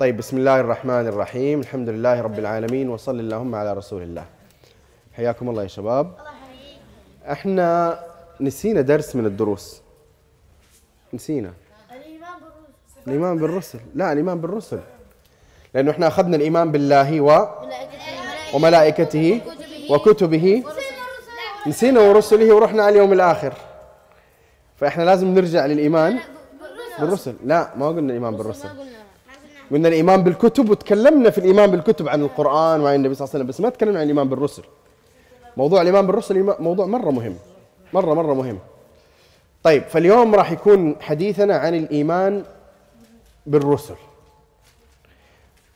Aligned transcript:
طيب 0.00 0.16
بسم 0.16 0.36
الله 0.36 0.60
الرحمن 0.60 1.06
الرحيم. 1.06 1.60
الحمد 1.60 1.88
لله 1.88 2.20
رب 2.20 2.38
العالمين 2.38 2.88
وصل 2.88 3.20
اللهم 3.20 3.54
على 3.54 3.72
رسول 3.72 4.02
الله 4.02 4.24
حياكم 5.16 5.48
الله 5.48 5.62
يا 5.62 5.68
شباب. 5.68 6.14
إحنا 7.26 7.98
نسينا 8.40 8.80
درس 8.80 9.16
من 9.16 9.26
الدروس. 9.26 9.82
نسينا. 11.14 11.52
الايمان 11.90 12.38
بالرسل 12.38 12.98
الإيمان 13.06 13.38
بالرسل. 13.38 13.80
لا 13.94 14.12
الإيمان 14.12 14.40
بالرسل. 14.40 14.80
لأنه 15.74 15.90
إحنا 15.90 16.06
أخذنا 16.06 16.36
الإيمان 16.36 16.72
بالله 16.72 17.20
و 17.20 17.48
وملائكته 18.54 19.40
وكتبه. 19.90 20.64
نسينا 21.66 22.00
ورسله 22.00 22.54
ورحنا 22.54 22.82
على 22.82 22.92
اليوم 22.94 23.12
الآخر. 23.12 23.52
فإحنا 24.76 25.02
لازم 25.02 25.34
نرجع 25.34 25.66
للإيمان 25.66 26.18
بالرسل. 27.00 27.34
لا 27.44 27.70
ما 27.76 27.88
قلنا 27.88 28.00
الإيمان 28.00 28.36
بالرسل. 28.36 28.68
قلنا 29.70 29.88
الإيمان 29.88 30.22
بالكتب 30.22 30.70
وتكلمنا 30.70 31.30
في 31.30 31.38
الإيمان 31.38 31.70
بالكتب 31.70 32.08
عن 32.08 32.22
القرآن 32.22 32.80
وعن 32.80 32.94
النبي 32.94 33.14
صلى 33.14 33.24
الله 33.24 33.34
عليه 33.34 33.44
وسلم 33.44 33.46
بس 33.46 33.60
ما 33.60 33.68
تكلمنا 33.68 33.98
عن 33.98 34.04
الإيمان 34.04 34.28
بالرسل. 34.28 34.62
موضوع 35.56 35.82
الإيمان 35.82 36.06
بالرسل 36.06 36.54
موضوع 36.60 36.86
مرة 36.86 37.10
مهم. 37.10 37.34
مره 37.92 38.14
مرة 38.14 38.34
مهم. 38.34 38.58
طيب 39.62 39.82
فاليوم 39.82 40.34
راح 40.34 40.52
يكون 40.52 40.96
حديثنا 41.00 41.56
عن 41.56 41.74
الإيمان 41.74 42.44
بالرسل. 43.46 43.94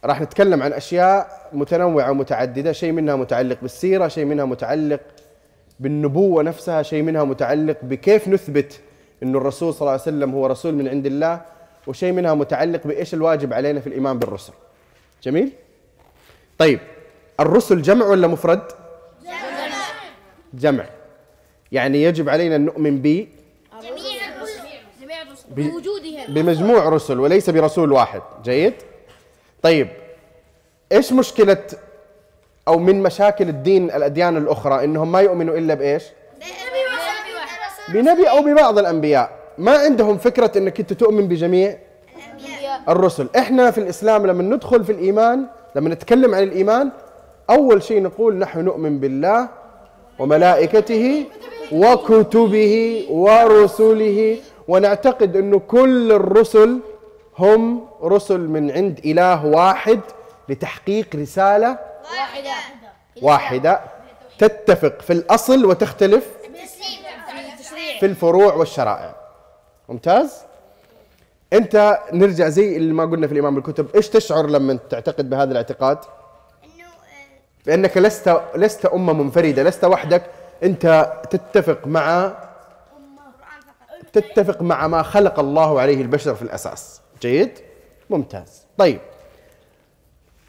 راح 0.05 0.21
نتكلم 0.21 0.63
عن 0.63 0.73
أشياء 0.73 1.49
متنوعة 1.53 2.11
ومتعددة 2.11 2.73
شيء 2.73 2.93
منها 2.93 3.17
متعلق 3.17 3.59
بالسيرة 3.63 4.09
شيء 4.09 4.25
منها 4.25 4.45
متعلق 4.45 5.01
بالنبوة 5.81 6.43
نفسها 6.43 6.83
شيء 6.83 7.03
منها 7.03 7.25
متعلق 7.25 7.77
بكيف 7.83 8.29
نثبت 8.29 8.81
انه 9.23 9.39
الرسول 9.39 9.75
صلى 9.75 9.81
الله 9.81 9.93
عليه 9.93 10.03
وسلم 10.03 10.35
هو 10.35 10.47
رسول 10.47 10.75
من 10.75 10.89
عند 10.89 11.07
الله. 11.07 11.41
وشيء 11.87 12.13
منها 12.13 12.35
متعلق 12.35 12.87
بإيش 12.87 13.15
الواجب 13.15 13.53
علينا 13.53 13.81
في 13.81 13.87
الإيمان 13.87 14.19
بالرسل. 14.19 14.53
جميل؟ 15.23 15.53
طيب 16.59 16.81
الرسل 17.41 17.83
جمع 17.83 18.07
ولا 18.07 18.27
مفرد؟ 18.27 18.63
جمع. 20.55 20.85
يعني 21.73 22.03
يجب 22.03 22.29
علينا 22.29 22.57
أن 22.57 22.65
نؤمن 22.65 22.99
ب؟ 22.99 23.03
جميع 23.03 23.29
الرسل. 24.37 24.61
جميع 25.03 25.23
الرسل 25.23 25.45
ب- 25.51 25.55
بوجودهم. 25.61 26.35
بمجموع 26.35 26.89
رسل 26.89 27.21
وليس 27.21 27.51
برسول 27.51 27.93
واحد. 27.93 28.23
جيد؟ 28.45 28.75
طيب 29.63 29.89
إيش 30.93 31.13
مشكلة 31.13 31.65
أو 32.69 32.79
من 32.79 33.03
مشاكل 33.03 33.49
الدين 33.49 33.85
الأديان 33.91 34.37
الأخرى 34.37 34.85
إنهم 34.85 35.13
ما 35.13 35.21
يؤمنوا 35.21 35.59
إلا 35.59 35.75
بإيش؟ 35.75 36.05
بنبي 37.89 38.31
أو 38.31 38.43
ببعض 38.43 38.79
الأنبياء. 38.79 39.42
ما 39.59 39.79
عندهم 39.79 40.19
فكرة 40.19 40.53
إنك 40.57 40.81
أنت 40.81 40.93
تؤمن 40.93 41.29
بجميع 41.29 41.79
الرسل. 42.89 43.29
إحنا 43.39 43.71
في 43.71 43.79
الإسلام 43.79 44.27
لما 44.27 44.43
ندخل 44.43 44.85
في 44.85 44.93
الإيمان 44.93 45.47
لما 45.77 45.89
نتكلم 45.89 46.35
عن 46.35 46.43
الإيمان 46.43 46.91
أول 47.51 47.83
شيء 47.83 48.03
نقول 48.03 48.37
نحن 48.37 48.61
نؤمن 48.65 49.01
بالله 49.01 49.49
وملائكته 50.19 51.25
وكتبه 51.73 53.05
ورسله 53.11 54.39
ونعتقد 54.69 55.37
إنه 55.37 55.59
كل 55.59 56.13
الرسل 56.13 56.79
هم 57.39 57.87
رسل 58.03 58.41
من 58.41 58.71
عند 58.71 59.01
إله 59.05 59.47
واحد 59.47 60.01
لتحقيق 60.49 61.07
رسالة 61.15 61.79
واحدة. 62.13 62.51
واحدة 63.23 63.81
تتفق 64.39 65.03
في 65.03 65.13
الأصل 65.13 65.65
وتختلف 65.65 66.29
في 68.01 68.07
الفروع 68.07 68.55
والشرائع. 68.55 69.22
ممتاز. 69.93 70.33
انت 71.53 71.99
نرجع 72.13 72.49
زي 72.49 72.77
اللي 72.77 72.93
ما 72.93 73.05
قلنا 73.05 73.27
في 73.27 73.33
الايمان 73.33 73.55
بالكتب 73.55 73.87
إيش 73.95 74.09
تشعر 74.09 74.47
لما 74.47 74.79
تعتقد 74.91 75.31
بهذا 75.31 75.51
الاعتقاد؟ 75.51 75.99
آه، 75.99 76.07
بأنك 77.67 77.97
لست 77.97 78.41
لست 78.55 78.87
أمة 78.87 79.13
منفردة 79.13 79.63
لست 79.63 79.85
وحدك 79.85 80.23
أنت 80.63 81.13
تتفق 81.31 81.87
مع 81.87 82.33
تتفق 84.13 84.63
مع 84.63 84.87
ما 84.87 85.03
خلق 85.03 85.39
الله 85.39 85.81
عليه 85.81 86.03
البشر 86.03 86.35
في 86.35 86.43
الأساس. 86.43 87.01
جيد؟ 87.23 87.51
ممتاز. 88.11 88.63
طيب. 88.79 89.01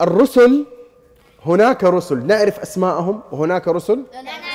الرسل 0.02 0.66
هناك 1.46 1.84
رسل 1.84 2.26
نعرف 2.26 2.59
أسماءهم 2.59 3.22
وهناك 3.32 3.68
رسل؟ 3.68 4.03
لا 4.14 4.22
نعرف 4.22 4.53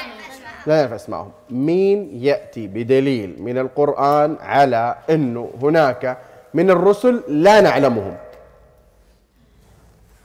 اسمائهم 0.67 1.31
مين 1.51 2.11
يأتي 2.13 2.67
بدليل 2.67 3.43
من 3.43 3.59
القرآن 3.59 4.37
على 4.41 4.99
إنه 5.11 5.53
هناك 5.63 6.19
من 6.55 6.71
الرسل 6.71 7.23
لا 7.29 7.61
نعلمهم؟ 7.61 8.17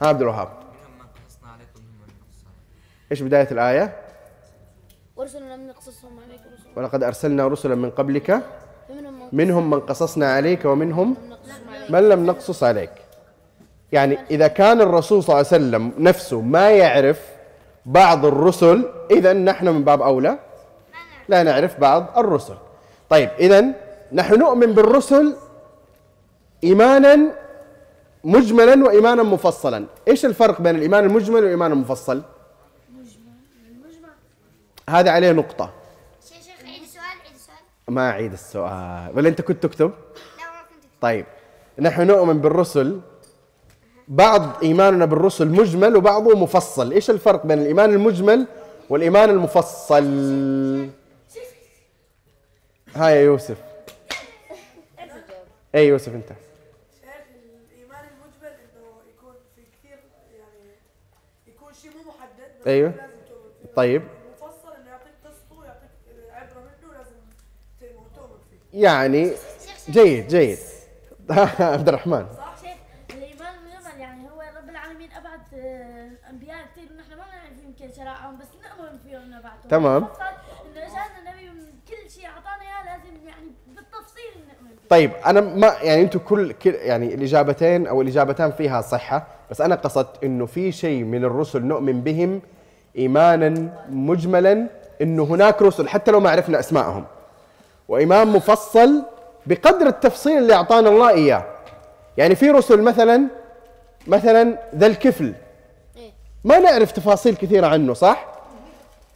ها 0.01 0.07
عبد 0.07 0.21
الوهاب. 0.21 0.47
إيش 3.11 3.21
بداية 3.21 3.47
الآية؟ 3.51 3.93
ورسلنا 5.15 5.53
لم 5.53 5.67
نقصصهم 5.67 6.19
عليك 6.19 6.41
رسل 6.53 6.69
ولقد 6.75 7.03
أرسلنا 7.03 7.47
رسلا 7.47 7.75
من 7.75 7.89
قبلك. 7.89 8.41
منهم 9.31 9.69
من 9.69 9.79
قصصنا. 9.79 10.33
عليك 10.33 10.65
ومنهم 10.65 11.15
من 11.89 12.09
لم 12.09 12.25
نقصص 12.25 12.63
عليك. 12.63 12.91
يعني 13.91 14.17
إذا 14.31 14.47
كان 14.47 14.81
الرسول 14.81 15.23
صلى 15.23 15.33
الله 15.35 15.47
عليه 15.51 15.63
وسلم 15.63 15.91
نفسه 15.97 16.41
ما 16.41 16.71
يعرف 16.71 17.33
بعض 17.85 18.25
الرسل 18.25 18.89
إذا 19.11 19.33
نحن 19.33 19.67
من 19.67 19.83
باب 19.83 20.01
أولى؟ 20.01 20.39
لا 21.29 21.43
نعرف 21.43 21.79
بعض 21.79 22.17
الرسل. 22.17 22.55
طيب 23.09 23.29
إذا 23.39 23.65
نحن 24.11 24.39
نؤمن 24.39 24.71
بالرسل 24.71 25.35
إيمانا 26.63 27.31
مجملا 28.23 28.85
وإيمانا 28.85 29.23
مفصلا. 29.23 29.85
إيش 30.07 30.25
الفرق 30.25 30.61
بين 30.61 30.75
الإيمان 30.75 31.05
المجمل 31.05 31.35
والإيمان 31.35 31.71
المفصل 31.71 32.21
هذا 34.89 35.11
عليه 35.11 35.31
نقطة. 35.31 35.73
ما 37.87 38.09
أعيد 38.09 38.33
السؤال. 38.33 39.11
ولا 39.15 39.29
أنت 39.29 39.41
كنت 39.41 39.63
تكتب؟ 39.63 39.91
لا 40.37 40.45
ما 40.45 40.61
كنت 40.69 40.83
طيب 41.01 41.25
نحن 41.79 42.07
نؤمن 42.07 42.41
بالرسل 42.41 42.99
بعض 44.07 44.63
إيماننا 44.63 45.05
بالرسل 45.05 45.47
مجمل 45.47 45.95
وبعضه 45.95 46.35
مفصل. 46.35 46.91
إيش 46.91 47.09
الفرق 47.09 47.45
بين 47.45 47.59
الإيمان 47.59 47.93
المجمل 47.93 48.47
والإيمان 48.89 49.29
المفصل؟ 49.29 50.03
ها 52.95 53.09
يا 53.09 53.21
يوسف. 53.21 53.57
اي 55.75 55.87
يوسف 55.87 56.15
أنت؟ 56.15 56.29
شايف 57.01 57.15
الإيمان 57.71 58.05
المجمل 58.05 58.53
إنه 58.59 58.87
يكون 59.17 59.33
في 59.55 59.61
كثير 59.61 59.97
يعني 60.39 60.69
يكون 61.47 61.73
شيء 61.81 61.91
مو 61.91 62.11
محدد 62.11 62.61
بس. 62.61 62.67
لازم 62.67 62.91
تؤمن 63.29 63.51
فيه 63.61 63.73
طيب. 63.75 64.01
المفصل 64.01 64.73
إنه 64.81 64.89
يعطيك 64.89 65.13
قصته 65.25 65.65
يعطيك 65.65 65.89
عبره 66.31 66.59
منه 66.61 66.93
لازم 66.97 67.15
تؤمن 67.79 68.07
تؤمن 68.15 68.39
فيه. 68.49 68.81
يعني 68.81 69.31
جيد 69.89 70.27
جيد. 70.27 70.57
عبد 71.59 71.87
الرحمن 71.87 72.25
شيخ 72.61 72.77
الايمان 73.17 73.53
المجمل 73.55 73.99
يعني 73.99 74.29
هو 74.29 74.41
رب 74.57 74.69
العالمين 74.69 75.11
ابعد 75.11 75.39
آه، 75.53 76.09
انبياء 76.29 76.57
كثير 76.71 76.83
ونحن 76.93 77.09
ما 77.09 77.15
نعرف 77.25 77.63
يمكن 77.63 77.93
شرائعهم 77.95 78.37
بس 78.37 78.47
نؤمن 78.63 78.97
فيهم 79.03 79.31
بعدهم 79.31 79.41
تمام. 79.41 79.41
المفصل 79.41 79.41
انه 79.41 79.43
جاءنا 79.43 79.43
النبي 79.43 79.47
من 79.49 79.49
كل 79.49 79.53
شيء 79.53 79.53
اعطانا 79.53 79.53
اياه 79.53 79.53
لازم 79.53 79.55
يعني 79.55 79.55
بالتفصيل 79.55 79.55
نؤمن 79.55 79.62
فيه 84.13 84.89
طيب 84.89 85.11
أنا 85.25 85.41
ما 85.41 85.67
يعني 85.81 86.01
أنتم 86.01 86.19
كل 86.19 86.51
كل- 86.53 86.73
يعني 86.75 87.13
الإجابتين 87.13 87.87
أو 87.87 88.01
الإجابتان 88.01 88.51
فيها 88.51 88.81
صحة 88.81 89.27
بس 89.51 89.61
أنا 89.61 89.75
قصدت 89.75 90.23
إنه 90.23 90.45
في 90.45 90.71
شيء 90.71 91.03
من 91.03 91.23
الرسل 91.25 91.61
نؤمن 91.65 92.01
بهم 92.01 92.41
إيمانا 92.97 93.69
مجملا 93.89 94.67
إنه 95.01 95.23
هناك 95.23 95.61
رسل 95.61 95.87
حتى 95.87 96.11
لو 96.11 96.19
ما 96.19 96.29
عرفنا 96.29 96.59
اسمائهم 96.59 97.05
وايمان 97.87 98.27
مفصل 98.27 99.03
بقدر 99.45 99.87
التفصيل 99.87 100.37
اللي 100.37 100.53
أعطانا 100.53 100.89
الله 100.89 101.09
إياه. 101.09 101.45
يعني 102.17 102.35
في 102.35 102.49
رسل 102.49 102.81
مثلا 102.81 103.23
مثلا 104.07 104.57
ذا 104.75 104.87
الكفل. 104.87 105.33
ما 106.43 106.59
نعرف 106.59 106.91
تفاصيل 106.91 107.35
كثيرة 107.35 107.67
عنه 107.67 107.93
صح؟ 107.93 108.32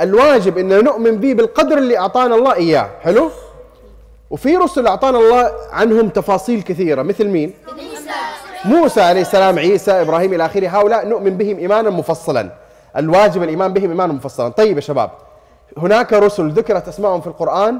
الواجب 0.01 0.57
إن 0.57 0.83
نؤمن 0.83 1.17
به 1.17 1.33
بالقدر 1.33 1.77
اللي 1.77 1.97
أعطانا 1.97 2.35
الله 2.35 2.55
إياه. 2.55 2.89
حلو؟ 3.01 3.31
وفي 4.29 4.57
رسل 4.57 4.87
أعطانا 4.87 5.17
الله 5.17 5.51
عنهم 5.71 6.09
تفاصيل 6.09 6.61
كثيرة. 6.61 7.01
مثل 7.01 7.27
مين؟ 7.27 7.53
موسى 8.65 9.01
عليه 9.01 9.21
السلام 9.21 9.59
عيسى 9.59 9.91
إبراهيم 9.91 10.33
إلى 10.33 10.45
آخره. 10.45 10.67
هؤلاء 10.67 11.07
نؤمن 11.07 11.37
بهم 11.37 11.57
إيمانا 11.57 11.89
مفصلا. 11.89 12.49
الواجب 12.97 13.43
الإيمان 13.43 13.73
بهم 13.73 13.89
إيمانا 13.89 14.13
مفصلا. 14.13 14.49
طيب 14.49 14.75
يا 14.75 14.81
شباب 14.81 15.11
هناك 15.77 16.13
رسل 16.13 16.49
ذكرت 16.49 16.87
اسمائهم 16.87 17.21
في 17.21 17.27
القرآن 17.27 17.79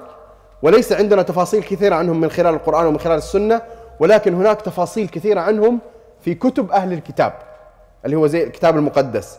وليس 0.61 0.93
عندنا 0.93 1.21
تفاصيل 1.21 1.63
كثيرة 1.63 1.95
عنهم 1.95 2.21
من 2.21 2.29
خلال 2.29 2.53
القرآن 2.53 2.85
ومن 2.85 2.99
خلال 2.99 3.17
السنة 3.17 3.61
ولكن 3.99 4.33
هناك 4.33 4.61
تفاصيل 4.61 5.07
كثيرة 5.07 5.39
عنهم 5.39 5.79
في 6.21 6.33
كتب 6.33 6.71
أهل 6.71 6.93
الكتاب 6.93 7.33
اللي 8.05 8.15
هو 8.15 8.27
زي 8.27 8.43
الكتاب 8.43 8.77
المقدس. 8.77 9.37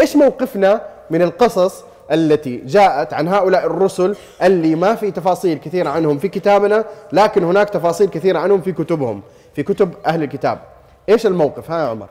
إيش 0.00 0.16
موقفنا 0.16 0.80
من 1.10 1.22
القصص 1.22 1.84
التي 2.12 2.56
جاءت 2.56 3.12
عن 3.12 3.28
هؤلاء 3.28 3.66
الرسل 3.66 4.16
اللي 4.42 4.74
ما 4.74 4.94
في 4.94 5.10
تفاصيل 5.10 5.58
كثيرة 5.58 5.90
عنهم 5.90 6.18
في 6.18 6.28
كتابنا 6.28 6.84
لكن 7.12 7.44
هناك 7.44 7.70
تفاصيل 7.70 8.08
كثيرة 8.08 8.38
عنهم 8.38 8.60
في 8.60 8.72
كتبهم 8.72 9.22
في 9.54 9.62
كتب 9.62 9.94
أهل 10.06 10.22
الكتاب. 10.22 10.60
إيش 11.08 11.26
الموقف؟ 11.26 11.70
ها 11.70 11.84
يا 11.84 11.88
عمر. 11.88 12.08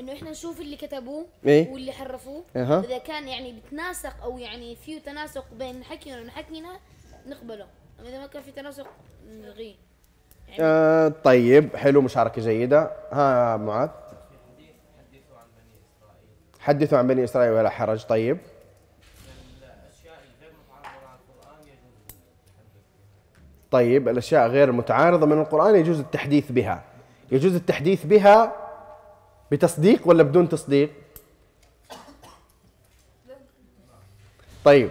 إنه 0.00 0.12
إحنا 0.12 0.30
نشوف 0.30 0.60
اللي 0.60 0.76
كتبوه 0.76 1.26
إيه؟ 1.46 1.72
واللي 1.72 1.92
حرفوه. 1.92 2.42
أها. 2.56 2.80
إذا 2.80 2.98
كان 2.98 3.28
يعني 3.28 3.52
بتناسق 3.52 4.12
أو 4.24 4.38
يعني 4.38 4.76
فيه 4.76 5.00
تناسق 5.00 5.44
بين 5.58 5.84
حكينا 5.84 6.22
وحكينا 6.22 6.68
نقبله. 7.26 7.66
أما 8.00 8.08
إذا 8.08 8.18
ما 8.18 8.26
كان 8.26 8.42
في 8.42 8.50
تناسق 8.50 8.86
نلغيه. 9.28 9.74
يعني 10.48 10.58
آه 10.60 11.12
طيب 11.24 11.76
حلو 11.76 12.00
مشاركة 12.00 12.42
جيدة. 12.42 12.90
ها 13.12 13.56
معاذ. 13.56 13.88
حدثوا 16.60 16.98
عن 16.98 17.06
بني 17.06 17.24
إسرائيل 17.24 17.52
ولا 17.52 17.70
حرج. 17.70 18.04
طيب. 18.04 18.38
طيب 23.76 24.08
الأشياء 24.08 24.48
غير 24.48 24.68
المتعارضه 24.68 25.26
من 25.26 25.40
القرآن 25.40 25.76
يجوز 25.76 26.00
التحديث 26.00 26.52
بها. 26.52 26.82
يجوز 27.32 27.54
التحديث 27.54 28.06
بها 28.06 28.56
بتصديق 29.50 30.08
ولا 30.08 30.22
بدون 30.22 30.48
تصديق؟ 30.48 30.90
طيب 34.64 34.90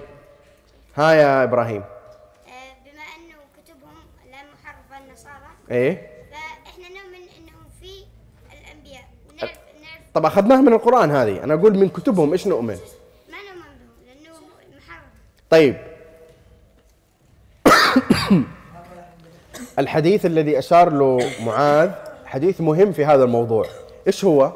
ها 0.96 1.12
يا 1.12 1.44
إبراهيم. 1.44 1.82
آه، 1.82 2.74
بما 2.86 3.02
أنه 3.18 3.38
كتبهم 3.58 3.98
لا 4.32 4.38
محرفه 4.54 5.06
النصارى 5.06 5.50
إيه؟ 5.72 6.12
فإحنا 6.32 6.88
نؤمن 6.90 7.24
إنه 7.38 7.58
في 7.82 8.06
الأنبياء. 8.54 9.06
ونعرف 9.30 9.58
نعرف 9.82 10.02
طب 10.14 10.26
أخذناها 10.26 10.62
من 10.62 10.74
القرآن 10.74 11.12
هذه. 11.12 11.44
أنا 11.44 11.54
أقول 11.54 11.78
من 11.78 11.90
كتبهم 11.90 12.32
إيش 12.32 12.48
نؤمن؟ 12.48 12.78
ما 13.32 13.38
نؤمن 13.38 13.62
بهم 13.80 14.06
لأنه 14.06 14.38
محرف. 14.78 15.10
طيب. 15.50 15.76
الحديث 19.80 20.26
الذي 20.26 20.60
أشار 20.60 20.90
له 20.90 21.20
معاذ 21.46 21.92
حديث 22.26 22.62
مهم 22.62 22.92
في 22.92 23.06
هذا 23.06 23.24
الموضوع. 23.24 23.66
إيش 24.08 24.26
هو؟ 24.26 24.52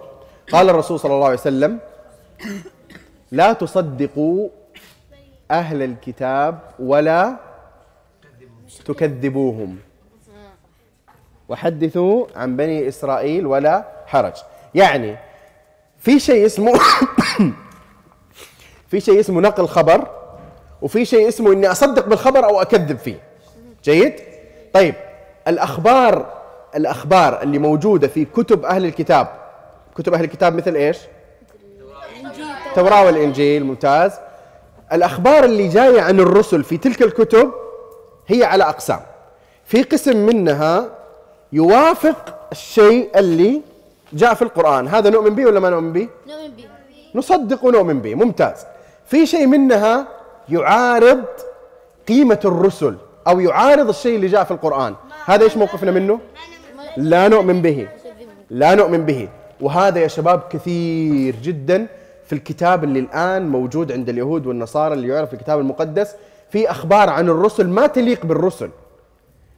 قال 0.52 0.70
الرسول 0.70 1.00
صلى 1.00 1.14
الله 1.14 1.26
عليه 1.26 1.38
وسلم 1.38 1.80
لا 3.32 3.54
تصدقوا 3.54 4.50
أهل 5.52 5.82
الكتاب 5.82 6.60
ولا 6.80 7.36
تكذبوهم. 8.86 9.78
وحدثوا 11.50 12.26
عن 12.36 12.56
بني 12.58 12.88
إسرائيل 12.88 13.48
ولا 13.48 13.86
حرج. 14.06 14.34
يعني 14.76 15.18
في 15.98 16.20
شيء 16.20 16.46
اسمه 16.46 16.74
في 18.90 19.00
شيء 19.00 19.20
اسمه 19.20 19.42
نقل 19.42 19.68
خبر 19.68 20.08
وفي 20.82 21.06
شيء 21.06 21.28
اسمه 21.28 21.54
إني 21.54 21.72
أصدق 21.72 22.08
بالخبر 22.08 22.46
أو 22.46 22.62
أكذب 22.62 22.98
فيه. 22.98 23.20
جيد؟ 23.84 24.14
طيب. 24.74 24.96
الأخبار 25.48 26.26
الأخبار 26.76 27.42
اللي 27.42 27.60
موجودة 27.60 28.08
في 28.08 28.26
كتب 28.26 28.66
أهل 28.66 28.86
الكتاب. 28.86 29.28
كتب 29.96 30.14
أهل 30.14 30.24
الكتاب 30.24 30.56
مثل 30.56 30.76
إيش؟ 30.76 30.98
التوراه 32.70 33.06
والإنجيل 33.06 33.64
ممتاز. 33.64 34.12
الأخبار 34.94 35.44
اللي 35.44 35.68
جاية 35.68 36.02
عن 36.02 36.20
الرسل 36.20 36.64
في 36.64 36.78
تلك 36.78 37.02
الكتب 37.02 37.52
هي 38.28 38.44
على 38.44 38.64
أقسام. 38.64 39.00
في 39.66 39.84
قسم 39.84 40.18
منها 40.18 40.90
يوافق 41.54 42.36
الشيء 42.52 43.10
اللي 43.16 43.62
جاء 44.14 44.34
في 44.34 44.42
القرآن. 44.42 44.88
هذا 44.88 45.10
نؤمن 45.10 45.36
به 45.36 45.46
ولا 45.46 45.60
ما 45.60 45.70
نؤمن 45.70 45.94
به؟ 45.94 46.08
نؤمن 46.28 46.56
به. 46.58 46.66
نصدق 47.16 47.66
ونؤمن 47.66 48.02
به. 48.02 48.16
ممتاز. 48.16 48.66
في 49.06 49.26
شيء 49.26 49.48
منها 49.48 50.08
يعارض 50.50 51.24
قيمة 52.08 52.40
الرسل 52.46 52.96
أو 53.28 53.40
يعارض 53.40 53.90
الشيء 53.90 54.16
اللي 54.16 54.28
جاء 54.28 54.44
في 54.44 54.52
القرآن. 54.52 54.96
هذا 55.30 55.44
إيش 55.44 55.58
موقفنا 55.58 55.92
منه؟ 55.92 56.20
لا 56.98 57.28
نؤمن 57.28 57.62
به. 57.62 57.88
لا 58.50 58.76
نؤمن 58.76 59.06
به. 59.06 59.30
وهذا 59.62 60.00
يا 60.00 60.08
شباب 60.08 60.42
كثير 60.50 61.36
جدا 61.36 61.88
في 62.26 62.34
الكتاب 62.34 62.84
اللي 62.84 63.00
الآن 63.00 63.48
موجود 63.48 63.92
عند 63.92 64.10
اليهود 64.10 64.48
والنصارى 64.48 64.94
اللي 64.94 65.08
يعرف 65.08 65.34
الكتاب 65.34 65.60
المقدس. 65.60 66.16
في 66.50 66.72
أخبار 66.72 67.10
عن 67.10 67.30
الرسل 67.30 67.68
ما 67.68 67.88
تليق 67.88 68.26
بالرسل. 68.26 68.70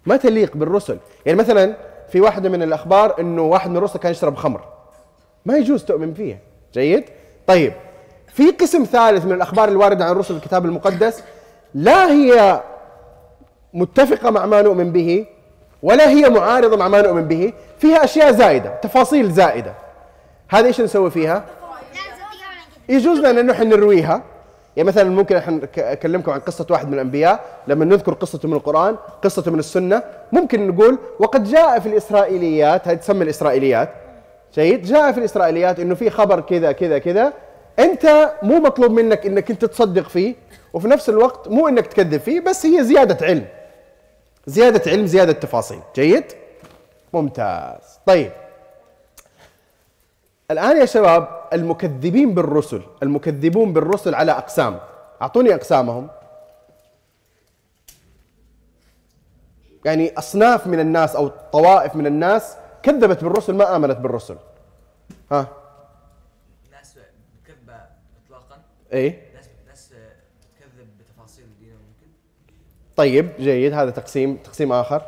ما 0.06 0.18
تليق 0.18 0.58
بالرسل. 0.58 0.98
يعني 1.26 1.40
مثلا 1.40 1.76
في 2.10 2.22
واحدة 2.22 2.50
من 2.50 2.64
الأخبار 2.64 3.20
أنه 3.20 3.42
واحد 3.42 3.70
من 3.70 3.78
الرسل 3.78 4.00
كان 4.00 4.12
يشرب 4.12 4.36
خمر. 4.36 4.62
ما 5.46 5.58
يجوز 5.58 5.84
تؤمن 5.84 6.14
فيها. 6.14 6.38
جيد؟ 6.74 7.04
طيب. 7.48 7.74
في 8.28 8.52
قسم 8.52 8.84
ثالث 8.84 9.26
من 9.26 9.32
الأخبار 9.32 9.70
الواردة 9.70 10.06
عن 10.06 10.12
الرسل 10.12 10.34
في 10.34 10.44
الكتاب 10.44 10.66
المقدس 10.66 11.24
لا 11.74 12.12
هي 12.12 12.62
متفقة 13.74 14.30
مع 14.30 14.46
ما 14.46 14.62
نؤمن 14.62 14.92
به. 14.92 15.26
ولا 15.84 16.10
هي 16.10 16.30
معارضة 16.30 16.78
مع 16.78 16.88
ما 16.88 17.02
نؤمن 17.02 17.28
به. 17.28 17.54
فيها 17.78 18.04
أشياء 18.04 18.32
زائدة 18.32 18.70
تفاصيل 18.70 19.32
زائدة. 19.32 19.74
هذا 20.50 20.68
إيش 20.68 20.82
نسوي 20.82 21.12
فيها؟ 21.12 21.44
يجوز 22.90 23.20
لنا 23.20 23.40
أن 23.42 23.46
نحن 23.46 23.70
نرويها. 23.70 24.22
يعني 24.76 24.88
مثلا 24.88 25.10
ممكن 25.10 25.36
إحنا 25.36 25.60
أكلمكم 25.78 26.32
عن 26.32 26.40
قصة 26.40 26.66
واحد 26.70 26.88
من 26.88 26.94
الأنبياء. 26.94 27.46
لما 27.68 27.86
نذكر 27.86 28.14
قصته 28.14 28.48
من 28.48 28.54
القرآن 28.54 28.96
قصته 29.24 29.52
من 29.52 29.60
السنة 29.60 30.04
ممكن 30.32 30.68
نقول 30.68 30.98
وقد 31.20 31.44
جاء 31.44 31.80
في 31.80 31.86
الإسرائيليات 31.86 32.88
هذه 32.88 32.96
تسمى 32.96 33.24
الإسرائيليات. 33.24 33.90
جيد؟ 34.54 34.82
جاء 34.82 35.12
في 35.12 35.18
الإسرائيليات 35.18 35.80
إنه 35.80 35.96
في 35.96 36.10
خبر 36.10 36.42
كذا 36.42 36.72
كذا 36.72 36.98
كذا. 36.98 37.34
أنت 37.80 38.32
مو 38.44 38.60
مطلوب 38.60 38.92
منك 38.92 39.26
إنك 39.26 39.52
أنت 39.52 39.66
تصدق 39.66 40.10
فيه 40.10 40.36
وفي 40.74 40.88
نفس 40.88 41.10
الوقت 41.10 41.48
مو 41.48 41.68
إنك 41.68 41.88
تكذب 41.88 42.20
فيه 42.20 42.40
بس 42.40 42.66
هي 42.66 42.84
زيادة 42.84 43.26
علم. 43.26 43.46
زيادة 44.52 44.92
علم 44.92 45.06
زيادة 45.06 45.32
تفاصيل. 45.32 45.82
جيد؟ 45.96 46.26
ممتاز. 47.14 48.00
طيب. 48.06 48.32
الآن 50.52 50.78
يا 50.78 50.86
شباب 50.86 51.50
المكذبين 51.54 52.34
بالرسل 52.34 52.82
المكذبون 53.04 53.74
بالرسل 53.74 54.16
على 54.16 54.32
أقسام. 54.32 54.80
أعطوني 55.22 55.56
أقسامهم. 55.56 56.08
يعني 59.86 60.18
أصناف 60.18 60.68
من 60.68 60.80
الناس 60.80 61.16
أو 61.16 61.28
طوائف 61.28 61.96
من 61.96 62.08
الناس 62.08 62.56
كذبت 62.84 63.24
بالرسل 63.24 63.54
ما 63.56 63.76
آمنت 63.76 63.98
بالرسل. 63.98 64.38
ها؟ 65.32 65.48
ناس 66.72 66.98
كذبة 67.48 67.80
إطلاقا. 68.26 68.62
إيه 68.94 69.34
ناس 69.36 69.46
ناس 69.68 69.90
تكذب 69.90 70.88
بتفاصيل 71.00 71.46
الدين 71.46 71.74
ممكن 71.74 72.12
طيب 73.02 73.30
جيد. 73.40 73.74
هذا 73.74 73.92
تقسيم 73.92 74.36
تقسيم 74.36 74.72
الرسل 74.72 75.02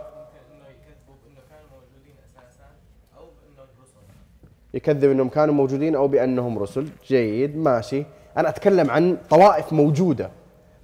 يكذب 4.74 5.12
إنهم 5.12 5.30
كانوا 5.30 5.54
موجودين 5.54 5.96
أو 5.96 6.08
بأنهم 6.08 6.60
رسل. 6.60 6.90
جيد 7.08 7.58
ماشي. 7.58 8.06
أنا 8.38 8.50
أتكلم 8.50 8.90
عن 8.92 9.18
طوائف 9.30 9.74
موجودة. 9.74 10.30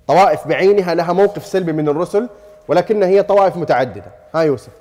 طوائف 0.08 0.48
بعينها 0.48 0.96
لها 0.96 1.14
موقف 1.14 1.46
سلبي 1.46 1.72
من 1.72 1.90
الرسل 1.90 2.30
ولكنها 2.68 3.08
هي 3.08 3.24
طوائف 3.24 3.58
متعددة. 3.58 4.12
ها 4.36 4.42
يوسف. 4.42 4.74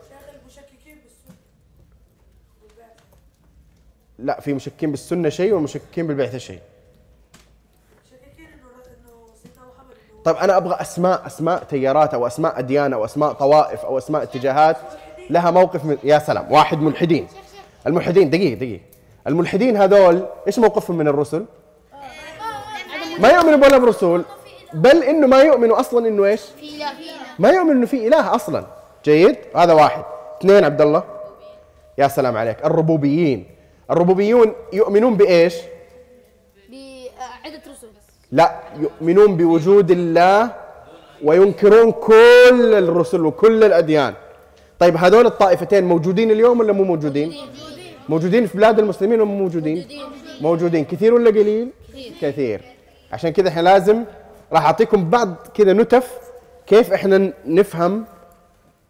لا 4.18 4.40
في 4.40 4.54
مشككين 4.54 4.90
بالسنة 4.90 5.28
شيء 5.28 5.54
ومشككين 5.54 6.06
بالبعثة 6.06 6.38
شيء 6.38 6.60
مشككين 8.04 8.46
انه 8.46 8.68
انه 8.86 9.28
سيدنا 9.42 9.66
محمد 9.66 9.94
انه 10.10 10.17
طيب 10.28 10.36
أنا 10.36 10.56
أبغى 10.56 10.76
أسماء 10.80 11.26
أسماء 11.26 11.62
تيارات 11.62 12.14
أو 12.14 12.26
أسماء 12.26 12.58
أديان 12.58 12.92
أو 12.92 13.04
أسماء 13.04 13.32
طوائف 13.32 13.84
أو 13.84 13.98
أسماء 13.98 14.22
اتجاهات. 14.22 14.76
لها 15.30 15.50
موقف 15.50 15.84
من 15.84 15.96
يا 16.04 16.18
سلام 16.18 16.52
واحد 16.52 16.80
ملحدين. 16.80 17.26
الملحدين 17.86 18.30
دقيقة 18.30 18.54
دقيقة. 18.54 18.82
الملحدين 19.26 19.76
هذول 19.76 20.26
إيش 20.46 20.58
موقفهم 20.58 20.96
من 20.96 21.08
الرسل؟ 21.08 21.44
ما 23.18 23.28
يؤمنوا 23.28 23.66
ولا 23.66 23.78
برسول 23.78 24.24
بل 24.72 25.02
إنه 25.02 25.26
ما 25.26 25.42
يؤمنوا 25.42 25.80
أصلا 25.80 26.08
إنه 26.08 26.24
إيش؟ 26.24 26.42
ما 27.38 27.48
يؤمن 27.48 27.70
إنه 27.70 27.86
في 27.86 28.08
إله 28.08 28.34
أصلا. 28.34 28.64
جيد؟ 29.04 29.36
هذا 29.56 29.72
واحد. 29.72 30.04
اثنين 30.40 30.64
عبد 30.64 30.80
الله. 30.80 31.02
يا 31.98 32.08
سلام 32.08 32.36
عليك. 32.36 32.64
الربوبيين. 32.64 33.46
الربوبيون 33.90 34.52
يؤمنون 34.72 35.16
بإيش؟ 35.16 35.54
لا 38.32 38.60
يؤمنون 38.76 39.36
بوجود 39.36 39.90
الله 39.90 40.50
وينكرون 41.24 41.92
كل 41.92 42.74
الرسل 42.74 43.26
وكل 43.26 43.64
الأديان. 43.64 44.14
طيب 44.78 44.96
هذول 44.96 45.26
الطائفتين 45.26 45.84
موجودين 45.84 46.30
اليوم 46.30 46.60
ولا 46.60 46.72
مو 46.72 46.84
موجودين؟ 46.84 47.32
موجودين. 48.08 48.46
في 48.46 48.58
بلاد 48.58 48.78
المسلمين 48.78 49.20
ولا 49.20 49.30
مو 49.30 49.38
موجودين؟ 49.38 49.88
موجودين. 50.40 50.84
كثير 50.84 51.14
ولا 51.14 51.30
قليل؟ 51.30 51.68
كثير. 52.20 52.62
عشان 53.12 53.30
كذا 53.30 53.48
إحنا 53.48 53.60
لازم 53.60 54.04
راح 54.52 54.64
أعطيكم 54.64 55.10
بعض 55.10 55.34
كذا 55.54 55.72
نتف 55.72 56.18
كيف 56.66 56.92
إحنا 56.92 57.32
نفهم 57.46 58.04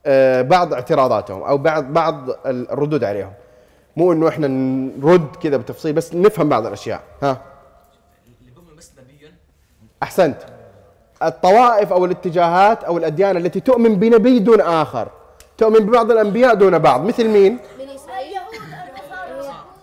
آه، 0.07 0.43
بعض 0.43 0.75
اعتراضاتهم 0.75 1.43
أو 1.43 1.59
بعض 1.59 1.85
بعض 1.85 2.31
الردود 2.47 3.05
عليهم. 3.05 3.33
مو 3.97 4.13
إنه 4.13 4.29
إحنا 4.29 4.47
نرد 4.47 5.37
كذا 5.43 5.57
بتفصيل 5.57 5.93
بس 5.93 6.15
نفهم 6.15 6.49
بعض 6.49 6.67
الأشياء. 6.67 7.03
ها 7.23 7.43
اللي 8.27 8.53
بيؤمن 8.55 8.77
بس 8.77 8.93
نبيا 8.99 9.33
أحسنت. 10.03 10.37
الطوائف 11.23 11.93
أو 11.93 12.05
الاتجاهات 12.05 12.85
أو 12.85 12.99
الأديان 12.99 13.37
التي 13.37 13.61
تؤمن 13.61 13.95
بنبي 13.95 14.39
دون 14.39 14.61
آخر 14.61 15.09
تؤمن 15.59 15.79
ببعض 15.79 16.11
الأنبياء 16.11 16.55
دون 16.55 16.79
بعض. 16.79 17.05
مثل 17.05 17.29
مين؟ 17.29 17.59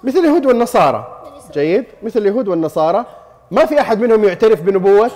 مثل 0.03 0.19
اليهود 0.19 0.45
والنصارى. 0.45 1.22
جيد. 1.51 1.86
مثل 2.03 2.19
اليهود 2.19 2.48
والنصارى. 2.48 3.05
ما 3.51 3.65
في 3.65 3.81
أحد 3.81 4.00
منهم 4.00 4.24
يعترف 4.24 4.62
بنبوة؟ 4.62 5.12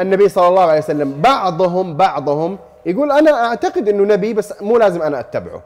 النبي 0.00 0.28
صلى 0.28 0.48
الله 0.48 0.62
عليه 0.62 0.78
وسلم. 0.78 1.20
بعضهم 1.20 1.96
بعضهم 1.96 2.58
يقول 2.86 3.12
أنا 3.12 3.46
أعتقد 3.46 3.88
إنه 3.88 4.14
نبي 4.14 4.34
بس 4.34 4.62
مو 4.62 4.78
لازم 4.78 5.02
أنا 5.02 5.20
أتبعه. 5.20 5.62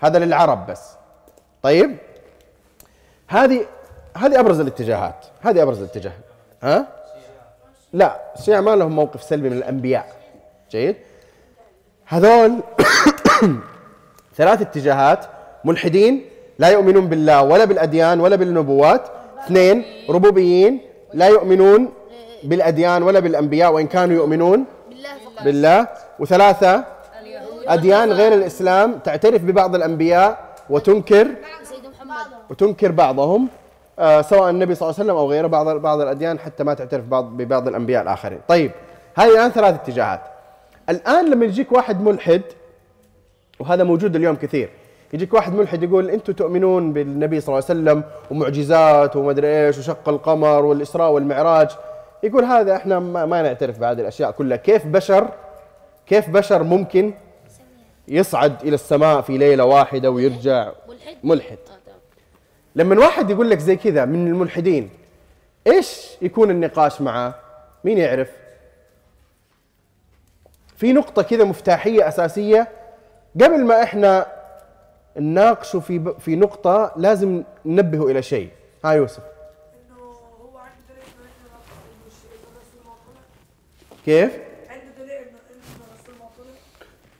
هذا 0.00 0.18
للعرب 0.18 0.66
بس. 0.66 0.90
طيب. 1.62 1.96
هذه 3.28 3.66
هذه 4.16 4.40
أبرز 4.40 4.60
الاتجاهات. 4.60 5.26
هذه 5.40 5.62
أبرز 5.62 5.78
الاتجاهات 5.78 6.24
ها؟ 6.62 6.86
لا 7.94 8.20
الشيعة 8.38 8.60
ما 8.60 8.76
لهم 8.76 8.92
موقف 8.92 9.22
سلبي 9.22 9.48
من 9.50 9.56
الأنبياء. 9.56 10.06
جيد؟ 10.70 10.96
هذول 12.06 12.50
ثلاث 14.38 14.60
اتجاهات 14.60 15.20
ملحدين 15.64 16.24
لا 16.58 16.68
يؤمنون 16.68 17.06
بالله 17.08 17.42
ولا 17.42 17.64
بالأديان 17.64 18.20
ولا 18.20 18.36
بالنبوات. 18.36 19.02
اثنين 19.46 19.84
ربوبيين 20.10 20.80
لا 21.14 21.26
يؤمنون 21.28 21.88
بالأديان 22.44 23.02
ولا 23.02 23.20
بالأنبياء 23.20 23.72
وإن 23.72 23.86
كانوا 23.86 24.16
يؤمنون 24.16 24.64
بالله 25.44 25.88
وثلاثة 26.18 26.84
أديان 27.68 28.12
غير 28.12 28.32
الإسلام 28.34 28.98
تعترف 28.98 29.42
ببعض 29.42 29.74
الأنبياء 29.74 30.38
وتنكر 30.70 31.26
وتنكر 32.50 32.90
بعضهم. 32.90 33.48
سواء 33.98 34.50
النبي 34.50 34.74
صلى 34.74 34.86
الله 34.88 35.00
عليه 35.00 35.04
وسلم 35.04 35.16
أو 35.16 35.30
غيره 35.30 35.46
بعض 35.46 35.68
بعض 35.68 36.00
الأديان 36.00 36.38
حتى 36.38 36.64
ما 36.64 36.74
تعترف 36.74 37.04
بعض 37.04 37.24
ببعض 37.24 37.68
الأنبياء 37.68 38.02
الآخرين. 38.02 38.38
طيب 38.48 38.70
هذه 39.14 39.32
الآن 39.32 39.50
ثلاث 39.50 39.74
اتجاهات. 39.74 40.20
الآن 40.88 41.30
لما 41.30 41.44
يجيك 41.44 41.72
واحد 41.72 42.00
ملحد 42.00 42.42
وهذا 43.60 43.84
موجود 43.84 44.16
اليوم 44.16 44.36
كثير 44.36 44.70
يجيك 45.12 45.34
واحد 45.34 45.54
ملحد 45.54 45.82
يقول 45.82 46.10
أنتم 46.10 46.32
تؤمنون 46.32 46.92
بالنبي 46.92 47.40
صلى 47.40 47.48
الله 47.48 47.64
عليه 47.70 47.80
وسلم 47.80 48.04
ومعجزات 48.30 49.16
ومدري 49.16 49.66
إيش 49.66 49.78
وشق 49.78 50.08
القمر 50.08 50.64
والإسراء 50.64 51.10
والمعراج. 51.10 51.70
يقول 52.22 52.44
هذا 52.44 52.76
إحنا 52.76 52.98
ما, 52.98 53.26
ما 53.26 53.42
نعترف 53.42 53.78
بهذه 53.78 54.00
الأشياء 54.00 54.30
كلها. 54.30 54.56
كيف 54.56 54.86
بشر 54.86 55.28
كيف 56.06 56.30
بشر 56.30 56.62
ممكن 56.62 57.14
يصعد 58.08 58.62
إلى 58.62 58.74
السماء 58.74 59.20
في 59.20 59.38
ليلة 59.38 59.64
واحدة 59.64 60.10
ويرجع 60.10 60.68
ملحد. 60.88 61.16
ملحد؟ 61.24 61.58
آه. 61.83 61.83
لما 62.74 63.00
واحد 63.00 63.30
يقول 63.30 63.50
لك 63.50 63.58
زي 63.58 63.76
كذا 63.76 64.04
من 64.04 64.26
الملحدين 64.26 64.90
إيش 65.66 66.08
يكون 66.22 66.50
النقاش 66.50 67.00
معه 67.00 67.34
مين 67.84 67.98
يعرف؟ 67.98 68.30
في 70.76 70.92
نقطة 70.92 71.22
كذا 71.22 71.44
مفتاحية 71.44 72.08
أساسية. 72.08 72.68
قبل 73.34 73.64
ما 73.64 73.82
إحنا 73.82 74.26
نناقشه 75.16 75.80
في 75.80 75.98
ب... 75.98 76.18
في 76.18 76.36
نقطة 76.36 76.92
لازم 76.96 77.42
ننبهه 77.66 78.10
إلى 78.10 78.22
شيء. 78.22 78.48
ها 78.84 78.92
يوسف. 78.92 79.22
كيف؟ 84.04 84.32
عنده 84.70 84.84
دليل 84.98 85.10
انه 85.10 85.28
إنه 85.28 85.84
الرسول 85.94 86.14
ما 86.20 86.26
طلع؟ 86.38 86.54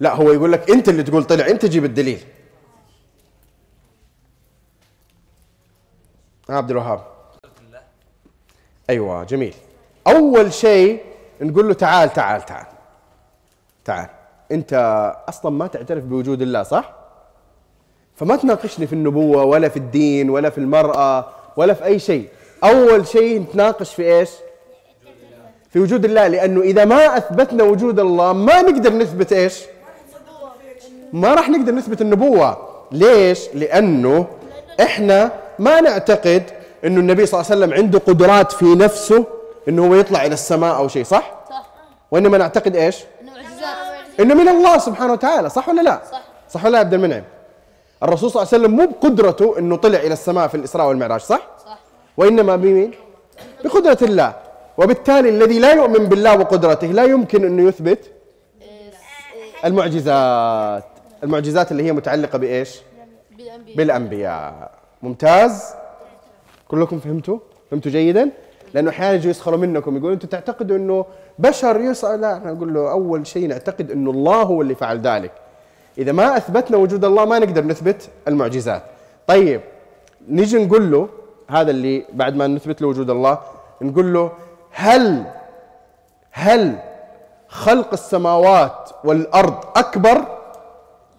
لا 0.01 0.15
هو 0.15 0.33
يقول 0.33 0.53
لك 0.53 0.71
أنت 0.71 0.89
اللي 0.89 1.03
تقول 1.03 1.25
طلع 1.25 1.47
أنت 1.47 1.67
جيب 1.67 1.85
الدليل. 1.85 2.21
عبد 6.51 6.71
الوهاب. 6.71 7.01
أيوه 8.91 9.25
جميل. 9.25 9.55
أول 10.07 10.53
شيء 10.53 11.03
نقول 11.41 11.69
له 11.69 11.75
تعال 11.75 12.13
تعال 12.13 12.45
تعال. 12.45 12.67
تعال. 13.85 14.09
أنت 14.53 14.73
أصلا 15.29 15.51
ما 15.51 15.67
تعترف 15.67 16.05
بوجود 16.05 16.43
الله 16.43 16.63
صح؟ 16.63 16.93
فما 18.17 18.37
تناقشني 18.37 18.87
في 18.87 18.93
النبوة 18.93 19.45
ولا 19.45 19.69
في 19.69 19.77
الدين 19.77 20.31
ولا 20.31 20.51
في 20.51 20.59
المرأة 20.59 21.27
ولا 21.57 21.75
في 21.75 21.85
أي 21.85 21.99
شيء. 21.99 22.29
أول 22.65 23.07
شيء 23.07 23.41
نتناقش 23.41 23.95
في 23.95 24.03
إيش؟ 24.03 24.31
في 25.71 25.81
وجود 25.81 26.05
الله 26.05 26.29
لأنه 26.29 26.61
إذا 26.61 26.85
ما 26.85 27.17
أثبتنا 27.17 27.65
وجود 27.65 28.01
الله 28.01 28.33
ما 28.33 28.63
نقدر 28.63 28.93
نثبت 28.93 29.33
إيش؟ 29.33 29.63
ما 31.13 31.35
راح 31.35 31.49
نقدر 31.49 31.73
نثبت 31.73 32.01
النبوة. 32.01 32.69
ليش؟ 32.93 33.49
لأنه 33.55 34.27
إحنا 34.81 35.44
ما 35.59 35.81
نعتقد 35.81 36.43
إنه 36.85 37.01
النبي 37.01 37.27
صلى 37.27 37.41
الله 37.41 37.51
عليه 37.51 37.61
وسلم 37.61 37.75
عنده 37.75 37.99
قدرات 37.99 38.53
في 38.53 38.65
نفسه 38.65 39.25
إنه 39.69 39.87
هو 39.87 39.95
يطلع 39.95 40.25
إلى 40.25 40.35
السماء 40.35 40.77
أو 40.77 40.89
شيء 40.89 41.05
صح؟ 41.05 41.35
صح. 41.51 41.67
وإنما 42.11 42.39
نعتقد 42.39 42.77
إيش؟ 42.77 43.05
إنه 43.23 43.33
معجزات. 43.33 44.21
إنه 44.21 44.35
من 44.35 44.49
الله 44.49 44.79
سبحانه 44.79 45.13
وتعالى 45.13 45.51
صح 45.51 45.69
ولا 45.69 45.83
لا؟ 45.83 46.01
صح. 46.13 46.23
صح 46.51 46.65
ولا 46.65 46.73
لا 46.73 46.79
عبد 46.79 46.95
المنعم؟ 46.95 47.23
الرسول 48.03 48.31
صلى 48.31 48.43
الله 48.43 48.55
عليه 48.55 48.65
وسلم 48.65 48.77
مو 48.77 48.87
بقدرته 48.87 49.59
إنه 49.59 49.77
طلع 49.77 49.99
إلى 49.99 50.13
السماء 50.13 50.49
في 50.49 50.55
الإسراء 50.57 50.89
والمعراج 50.89 51.21
صح؟ 51.21 51.41
صح. 51.67 51.79
وإنما 52.17 52.57
بمين؟ 52.57 52.91
بقدرة 53.65 53.99
الله. 54.03 54.33
وبالتالي 54.79 55.29
الذي 55.29 55.59
لا 55.59 55.73
يؤمن 55.73 56.07
بالله 56.07 56.39
وقدرته 56.39 56.87
لا 56.87 57.05
يمكن 57.05 57.45
إنه 57.45 57.69
يثبت 57.69 58.11
المعجزات. 59.65 60.85
المعجزات 61.23 61.73
اللي 61.73 61.83
هي 61.83 61.93
متعلقة 61.93 62.39
بإيش؟ 62.39 62.77
بالأنبياء. 63.37 63.77
بالأنبياء. 63.77 64.71
ممتاز. 65.05 65.75
كلكم 66.69 66.99
فهمتوا؟ 66.99 67.39
فهمتوا 67.71 67.93
جيدا؟ 67.93 68.31
لأنه 68.75 68.91
أحيانا 68.91 69.15
يجوا 69.15 69.31
يسخروا 69.31 69.59
منكم 69.59 69.97
يقولوا 69.97 70.15
أنتم 70.15 70.29
تعتقدوا 70.29 70.77
إنه 70.77 71.05
بشر 71.39 71.81
يسأل 71.81 72.21
لا 72.21 72.37
إحنا 72.37 72.53
نقول 72.53 72.75
له 72.75 72.91
أول 72.91 73.27
شيء 73.27 73.49
نعتقد 73.49 73.91
إنه 73.91 74.11
الله 74.11 74.43
هو 74.43 74.63
اللي 74.63 74.75
فعل 74.75 75.01
ذلك. 75.01 75.33
إذا 75.99 76.13
ما 76.13 76.37
أثبتنا 76.37 76.77
وجود 76.77 77.05
الله 77.05 77.25
ما 77.25 77.39
نقدر 77.39 77.65
نثبت 77.65 78.09
المعجزات. 78.29 78.83
طيب 79.27 79.61
نيجي 80.29 80.65
نقول 80.65 80.91
له 80.93 81.09
هذا 81.49 81.71
اللي 81.71 82.05
بعد 82.13 82.37
ما 82.37 82.47
نثبت 82.47 82.83
له 82.83 82.89
وجود 82.89 83.11
الله 83.11 83.39
نقول 83.83 84.13
له 84.13 84.33
هل 84.71 85.25
هل 86.31 86.79
خلق 87.49 87.93
السماوات 87.93 88.91
والأرض 89.05 89.65
أكبر 89.77 90.25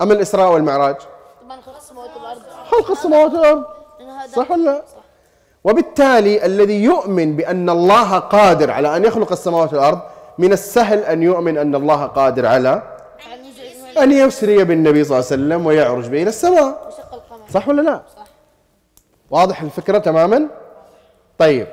أم 0.02 0.12
الإسراء 0.12 0.52
والمعراج؟ 0.54 0.96
طبعا 1.42 1.62
خلق 1.62 1.76
السماوات 1.76 2.10
والأرض. 2.18 2.42
خلق 2.72 2.92
السماوات 2.92 3.32
والأرض. 3.32 3.64
صح 4.36 4.52
ولا 4.52 4.64
لا؟ 4.64 4.82
صح. 4.96 5.04
وبالتالي 5.64 6.46
الذي 6.46 6.84
يؤمن 6.84 7.36
بأن 7.36 7.70
الله 7.70 8.20
قادر 8.20 8.72
على 8.72 8.98
أن 8.98 9.04
يخلق 9.06 9.32
السماوات 9.32 9.74
والأرض 9.74 10.00
من 10.38 10.54
السهل 10.54 11.00
أن 11.00 11.24
يؤمن 11.24 11.58
أن 11.58 11.76
الله 11.76 12.06
قادر 12.06 12.46
على 12.46 12.82
أن 14.04 14.12
يسري 14.12 14.64
بالنبي 14.64 15.04
صلى 15.04 15.18
الله 15.20 15.28
عليه 15.32 15.44
وسلم 15.44 15.66
ويعرج 15.66 16.08
به 16.08 16.22
إلى 16.22 16.30
السماء 16.30 16.90
صح 17.54 17.68
ولا 17.68 17.82
لا؟ 17.82 18.02
صح. 18.18 18.26
واضح 19.32 19.62
الفكرة 19.62 19.98
تماما؟ 19.98 20.48
طيب. 21.38 21.68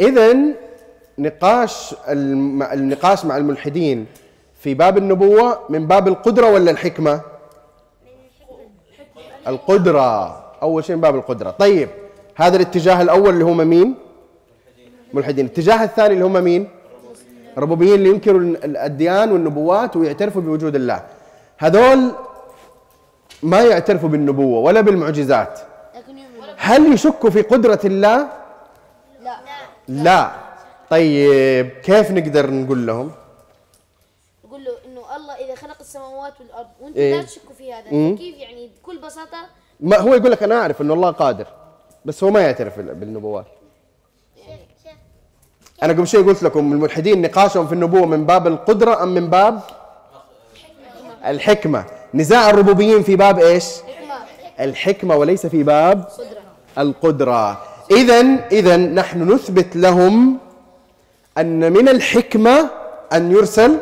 إذا 0.00 0.36
نقاش 1.18 1.94
الم- 2.08 2.62
النقاش 2.62 3.24
مع 3.24 3.36
الملحدين 3.36 4.06
في 4.54 4.74
باب 4.74 4.98
النبوة 4.98 5.58
من 5.68 5.86
باب 5.86 6.08
القدرة 6.08 6.50
ولا 6.50 6.70
الحكمة؟ 6.70 7.20
القدرة. 9.46 10.41
أول 10.62 10.84
شيء 10.84 10.96
من 10.96 11.02
باب 11.02 11.14
القدرة 11.14 11.50
طيب 11.50 11.88
هذا 12.34 12.56
الاتجاه 12.56 13.02
الأول 13.02 13.30
اللي 13.30 13.44
هم 13.44 13.56
مين؟ 13.56 13.94
ملحدين 15.14 15.46
الاتجاه 15.46 15.84
الثاني 15.84 16.14
اللي 16.14 16.24
هم 16.24 16.44
مين؟ 16.44 16.68
الربوبيين 17.58 17.94
اللي 17.94 18.08
ينكروا 18.08 18.40
الأديان 18.40 19.32
والنبوات 19.32 19.96
ويعترفوا 19.96 20.42
بوجود 20.42 20.74
الله 20.74 21.02
هذول 21.58 22.12
ما 23.42 23.62
يعترفوا 23.62 24.08
بالنبوة 24.08 24.58
ولا 24.58 24.80
بالمعجزات 24.80 25.60
هل 26.56 26.92
يشكوا 26.92 27.30
في 27.30 27.42
قدرة 27.42 27.80
الله؟ 27.84 28.28
لا 29.22 29.36
لا 29.88 30.30
طيب 30.90 31.68
كيف 31.68 32.10
نقدر 32.10 32.50
نقول 32.50 32.86
لهم؟ 32.86 33.10
يقول 34.44 34.64
له 34.64 34.70
إنه 34.86 35.16
الله 35.16 35.34
إذا 35.34 35.54
خلق 35.54 35.76
السماوات 35.80 36.40
والأرض 36.40 36.66
وأنتم 36.80 37.00
إيه. 37.00 37.16
لا 37.16 37.22
تشكوا 37.22 37.54
في 37.58 37.72
هذا 37.72 37.92
مم. 37.92 38.16
كيف 38.16 38.36
يعني 38.36 38.70
بكل 38.82 38.98
بساطة 38.98 39.38
ما 39.82 39.98
هو 39.98 40.14
يقول 40.14 40.30
لك 40.30 40.42
أنا 40.42 40.60
أعرف 40.60 40.80
أنه 40.82 40.94
الله 40.94 41.10
قادر 41.10 41.46
بس 42.04 42.24
هو 42.24 42.30
ما 42.30 42.40
يعترف 42.40 42.76
بال- 42.76 42.94
بالنبوات. 42.94 43.46
أنا 45.82 45.92
قبل 45.92 46.06
شوي 46.06 46.22
قلت 46.22 46.42
لكم 46.42 46.72
الملحدين 46.72 47.22
نقاشهم 47.22 47.66
في 47.66 47.72
النبوة 47.72 48.06
من 48.06 48.26
باب 48.26 48.46
القدرة 48.46 49.02
أم 49.02 49.08
من 49.14 49.30
باب 49.30 49.60
الحكمة؟ 51.26 51.84
نزاع 52.14 52.50
الربوبيين 52.50 53.02
في 53.02 53.16
باب 53.16 53.38
إيش؟ 53.38 53.64
حكمه 53.76 54.64
الحكمة 54.64 55.16
وليس 55.16 55.46
في 55.46 55.62
باب 55.62 56.04
قدره 56.04 56.40
القدرة. 56.78 57.62
إذا 57.90 58.20
إذا 58.52 58.76
نحن 58.76 59.32
نثبت 59.32 59.76
لهم 59.76 60.38
أن 61.38 61.72
من 61.72 61.88
الحكمة 61.88 62.70
أن 63.12 63.32
يرسل 63.32 63.78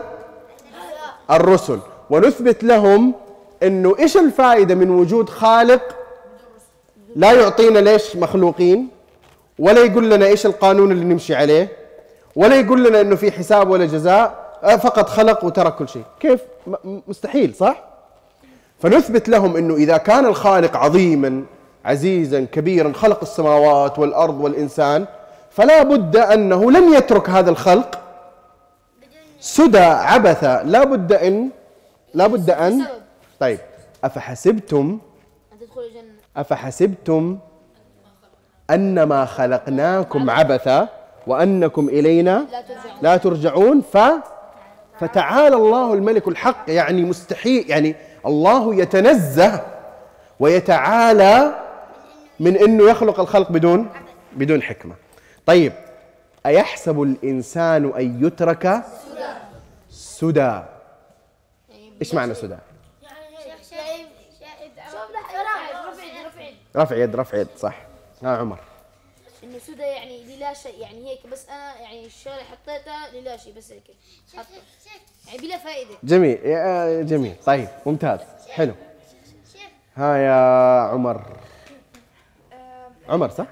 الرسل 1.30 1.78
ونثبت 2.10 2.64
لهم 2.64 3.14
أنه 3.62 3.96
إيش 3.98 4.16
الفائدة 4.16 4.74
من 4.74 4.90
وجود 4.90 5.28
خالق 5.28 5.82
لا 7.16 7.32
يعطينا 7.32 7.78
ليش 7.78 8.16
مخلوقين؟ 8.16 8.88
ولا 9.58 9.80
يقول 9.80 10.10
لنا 10.10 10.26
إيش 10.26 10.46
القانون 10.46 10.92
اللي 10.92 11.04
نمشي 11.04 11.34
عليه؟ 11.34 11.68
ولا 12.36 12.56
يقول 12.56 12.84
لنا 12.84 13.00
أنه 13.00 13.16
في 13.16 13.32
حساب 13.32 13.70
ولا 13.70 13.84
جزاء؟ 13.86 14.50
آه، 14.62 14.76
فقط 14.76 15.08
خلق 15.08 15.44
وترك 15.44 15.74
كل 15.74 15.88
شيء. 15.88 16.02
كيف؟ 16.20 16.40
مستحيل 17.08 17.54
صح؟ 17.54 17.82
فنثبت 18.78 19.28
لهم 19.28 19.56
إنه 19.56 19.74
إذا 19.74 19.96
كان 19.96 20.26
الخالق 20.26 20.76
عظيما 20.76 21.44
عزيزا 21.84 22.46
كبيرا 22.52 22.92
خلق 22.92 23.18
السماوات 23.22 23.98
والأرض 23.98 24.40
والإنسان 24.40 25.06
فلا 25.50 25.82
بد 25.82 26.16
أنه 26.16 26.70
لم 26.70 26.94
يترك 26.94 27.30
هذا 27.30 27.50
الخلق 27.50 27.98
سدى 29.40 29.78
عبثا 29.78 30.62
لا 30.64 30.84
بد 30.84 31.12
ان 31.12 31.48
لا 32.14 32.26
بد 32.26 32.50
ان. 32.50 32.84
طيب 33.40 33.58
أفحسبتم 34.04 34.98
أن 35.52 35.58
تدخل 35.58 35.80
الجنة. 35.80 36.12
أفحسبتم 36.36 37.38
أنما 38.70 39.24
خلقناكم 39.24 40.30
عبثا 40.30 40.88
وأنكم 41.26 41.88
إلينا 41.88 42.46
لا 43.02 43.16
ترجعون. 43.16 43.80
ف 43.80 43.98
فتعالى 45.00 45.56
الله 45.56 45.94
الملك 45.94 46.28
الحق 46.28 46.64
يعني 46.68 47.04
مستحيل 47.04 47.70
يعني 47.70 47.94
الله 48.26 48.74
يتنزه 48.74 49.66
ويتعالى 50.40 51.54
من 52.40 52.56
إنه 52.56 52.90
يخلق 52.90 53.20
الخلق 53.20 53.52
بدون 53.52 53.88
بدون 54.32 54.62
حكمة. 54.62 54.94
طيب 55.46 55.72
أيحسب 56.46 57.02
الإنسان 57.02 57.92
أن 57.96 58.26
يترك 58.26 58.82
سدى. 59.90 60.60
إيش 62.00 62.14
معنى 62.14 62.34
سدى؟ 62.34 62.56
رفع 66.76 66.96
يد 66.96 67.16
رفع 67.16 67.38
يد 67.38 67.48
صح. 67.56 67.82
ها 68.22 68.36
عمر. 68.36 68.58
إنه 69.44 69.58
سودا 69.58 69.86
يعني 69.86 70.36
للا 70.36 70.54
شيء 70.54 70.78
يعني 70.80 71.08
هيك 71.10 71.26
بس 71.26 71.48
أنا 71.48 71.80
يعني 71.80 72.06
الشغلة 72.06 72.42
حطيتها 72.42 73.10
للا 73.12 73.36
شيء 73.36 73.54
بس 73.56 73.72
هيك. 73.72 73.82
يعني 75.26 75.38
بلا 75.38 75.58
فائدة. 75.58 75.90
جميل. 76.02 76.38
يا- 76.46 77.02
جميل. 77.02 77.34
طيب 77.46 77.68
ممتاز. 77.86 78.20
حلو. 78.48 78.74
ها 79.96 80.16
يا 80.16 80.32
عمر. 80.80 81.36
عمر 83.08 83.28
صح؟ 83.30 83.46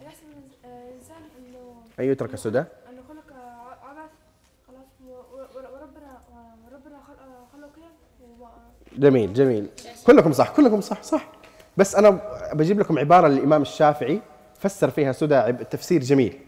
يحسب 0.00 0.22
الإنسان 0.64 1.16
إنه 1.38 1.74
أن 2.00 2.04
يترك 2.12 2.36
سدى 2.36 2.58
إنه 2.58 3.02
خلق 3.08 3.36
عبث 3.82 4.10
خلاص 4.68 4.86
وربنا 5.54 6.20
وربنا 6.64 7.00
خلق 7.08 7.18
خلق 7.52 7.70
كده 7.76 7.86
و- 8.40 8.46
جميل 8.98 9.34
جميل. 9.34 9.68
كلكم 10.06 10.32
صح 10.32 10.50
كلكم 10.56 10.80
صح 10.80 11.02
صح. 11.02 11.26
بس 11.76 11.94
أنا 11.94 12.18
بجيب 12.52 12.80
لكم 12.80 12.98
عبارة 12.98 13.28
للإمام 13.28 13.62
الشافعي 13.62 14.20
فسر 14.58 14.90
فيها 14.90 15.12
سدى 15.12 15.52
تفسير 15.52 16.00
جميل. 16.02 16.38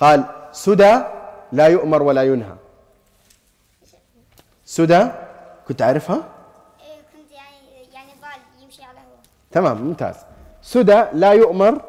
قال 0.00 0.24
سدى 0.52 1.00
لا 1.52 1.66
يؤمر 1.66 2.02
ولا 2.02 2.22
ينهى. 2.22 2.54
سدى 4.64 5.06
كنت 5.68 5.82
عارفها؟ 5.82 6.16
إيه، 6.16 6.96
كنت 7.12 7.32
يعني 7.32 7.94
يعني 7.94 8.10
ضال 8.22 8.64
يمشي 8.64 8.82
على 8.82 8.98
هو. 8.98 9.16
تمام 9.50 9.82
ممتاز. 9.82 10.14
سدى 10.62 11.04
لا 11.12 11.32
يؤمر 11.32 11.80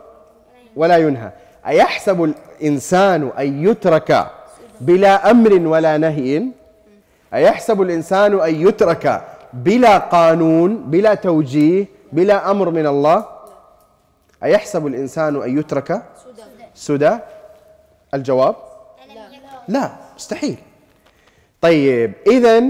ولا 0.76 0.98
ينهى. 0.98 1.32
أيحسب 1.68 2.24
الإنسان 2.24 3.32
أن 3.40 3.68
يترك 3.68 4.32
بلا 4.82 5.32
أمر 5.32 5.54
ولا 5.54 5.98
نهي؟ 5.98 6.44
أيحسب 7.34 7.82
الإنسان 7.82 8.40
أن 8.40 8.68
يترك 8.68 9.24
بلا 9.54 9.98
قانون 9.98 10.78
بلا 10.78 11.14
توجيه؟ 11.14 11.99
بلا 12.12 12.52
أمر 12.52 12.70
من 12.70 12.88
الله. 12.88 13.26
أيحسب 14.44 14.88
الإنسان 14.88 15.42
أن 15.42 15.58
يترك 15.60 16.04
سدى؟ 16.76 17.18
الجواب؟ 18.14 18.56
لا 19.68 19.92
مستحيل. 20.16 20.58
طيب 21.62 22.14
إذا 22.28 22.64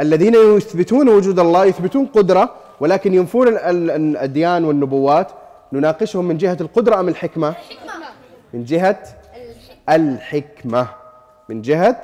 الذين 0.00 0.34
يثبتون 0.56 1.08
وجود 1.08 1.38
الله 1.38 1.64
يثبتون 1.64 2.06
قدرة 2.06 2.54
ولكن 2.80 3.14
ينفون 3.14 3.48
ال- 3.48 3.58
ال- 3.58 3.90
الأديان 3.90 4.64
والنبوات. 4.64 5.32
نناقشهم 5.72 6.24
من 6.24 6.36
جهة 6.36 6.56
القدرة 6.60 7.00
أم 7.00 7.08
الحكمة؟ 7.08 7.54
من 8.54 8.64
جهة 8.64 9.02
الحكمة. 9.88 10.86
من 11.48 11.62
جهة 11.62 12.02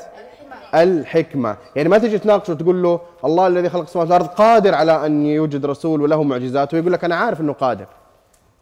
الحكمة. 0.75 1.57
يعني 1.77 1.89
ما 1.89 1.99
تجي 1.99 2.19
تناقشه 2.19 2.53
وتقول 2.53 2.83
له 2.83 3.01
الله 3.25 3.47
الذي 3.47 3.69
خلق 3.69 3.83
السماوات 3.83 4.11
والأرض 4.11 4.27
قادر 4.27 4.75
على 4.75 5.07
أن 5.07 5.27
يوجد 5.27 5.67
رسول 5.67 6.03
وله 6.03 6.23
معجزات 6.23 6.75
ويقول 6.75 6.93
لك 6.93 7.05
أنا 7.05 7.17
عارف 7.17 7.41
أنه 7.41 7.53
قادر. 7.53 7.87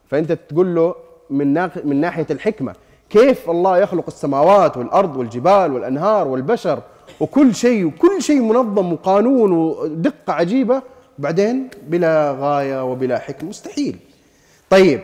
فأنت 0.09 0.33
تقول 0.33 0.75
له 0.75 0.95
من. 1.31 1.69
من 1.85 2.01
ناحية 2.01 2.27
الحكمة 2.31 2.75
كيف 3.11 3.51
الله 3.51 3.79
يخلق 3.79 4.05
السماوات 4.07 4.77
والأرض 4.77 5.17
والجبال 5.17 5.73
والأنهار 5.73 6.29
والبشر 6.29 6.83
وكل 7.21 7.55
شيء 7.55 7.85
وكل 7.85 8.23
شيء 8.23 8.41
منظم 8.41 8.93
وقانون 8.93 9.53
ودقة 9.53 10.33
عجيبة 10.33 10.83
بعدين 11.19 11.71
بلا 11.83 12.37
غاية 12.41 12.85
وبلا 12.85 13.19
حكمة 13.19 13.49
مستحيل. 13.49 13.97
طيب. 14.71 15.01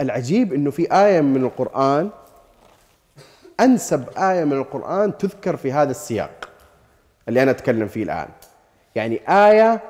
العجيب 0.00 0.52
إنه 0.52 0.70
في 0.70 0.92
آية 0.92 1.20
من 1.20 1.44
القرآن 1.44 2.10
أنسب 3.60 4.08
آية 4.18 4.44
من 4.44 4.52
القرآن 4.52 5.18
تذكر 5.18 5.56
في 5.56 5.72
هذا 5.72 5.90
السياق 5.90 6.48
اللي 7.28 7.42
أنا 7.42 7.50
أتكلم 7.50 7.88
فيه 7.88 8.02
الآن. 8.02 8.28
يعني 8.94 9.20
آية 9.28 9.82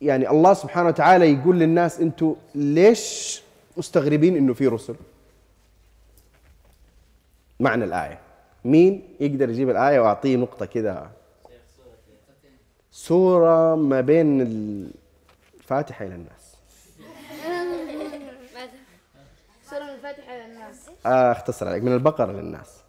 يعني 0.00 0.30
الله 0.30 0.54
سبحانه 0.54 0.88
وتعالى 0.88 1.32
يقول 1.32 1.58
للناس 1.58 2.00
أنتم 2.00 2.36
ليش 2.54 3.42
مستغربين 3.76 4.36
أنه 4.36 4.54
في 4.54 4.66
رسل؟ 4.66 4.94
معنى 7.60 7.84
الآية. 7.84 8.18
مين 8.64 9.02
يقدر 9.20 9.50
يجيب 9.50 9.70
الآية 9.70 10.00
وأعطيه 10.00 10.36
نقطة 10.36 10.66
كذا 10.66 11.10
سورة 12.92 13.74
ما 13.74 14.00
بين 14.00 14.40
الفاتحة 15.60 16.06
إلى 16.06 16.14
الناس 16.14 16.56
سورة 19.70 19.84
من 19.84 19.91
الفاتحة 20.02 20.34
للناس. 20.36 20.90
آه 21.06 21.32
اختصر 21.32 21.68
عليك. 21.68 21.82
من 21.82 21.92
البقرة 21.94 22.32
للناس. 22.32 22.82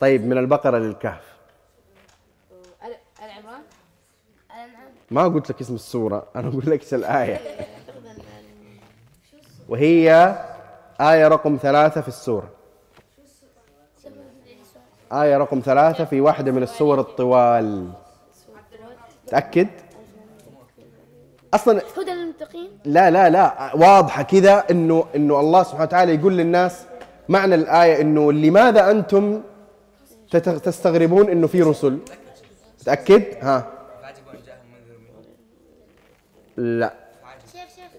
طيب 0.00 0.24
من 0.26 0.38
البقرة 0.38 0.78
للكهف. 0.78 1.36
آل- 2.82 3.22
آل 3.24 3.30
عمران؟ 3.30 3.62
ما 5.10 5.24
قلت 5.24 5.50
لك 5.50 5.60
اسم 5.60 5.74
السورة 5.74 6.26
أنا 6.36 6.48
أقول 6.48 6.62
لك 6.66 6.82
إيش 6.82 6.94
الآية. 6.94 7.40
وهي 9.68 10.12
آية 11.00 11.28
رقم 11.28 11.58
ثلاثة 11.62 12.00
في 12.00 12.08
السورة. 12.08 12.50
آية 15.12 15.36
رقم 15.36 15.60
ثلاثة 15.64 16.04
في 16.04 16.20
واحدة 16.20 16.52
من 16.52 16.62
السور 16.62 17.00
الطوال. 17.00 17.92
تأكد؟ 19.26 19.68
أصلا 21.54 21.82
هدى 21.96 22.10
للمتقين؟ 22.10 22.70
لا 22.84 23.10
لا 23.10 23.30
لا. 23.30 23.70
واضحة 23.74 24.22
كذا 24.22 24.64
إنه 24.70 25.04
إنه 25.16 25.40
الله 25.40 25.62
سبحانه 25.62 25.82
وتعالى 25.82 26.14
يقول 26.14 26.36
للناس 26.36 26.82
معنى 27.28 27.54
الآية 27.54 28.00
إنه 28.00 28.32
لماذا 28.32 28.90
أنتم 28.90 29.42
تستغربون 30.64 31.28
إنه 31.30 31.46
في 31.46 31.62
رسل؟ 31.62 31.98
تأكد؟ 32.84 33.22
ها. 33.42 33.66
لا. 36.56 36.92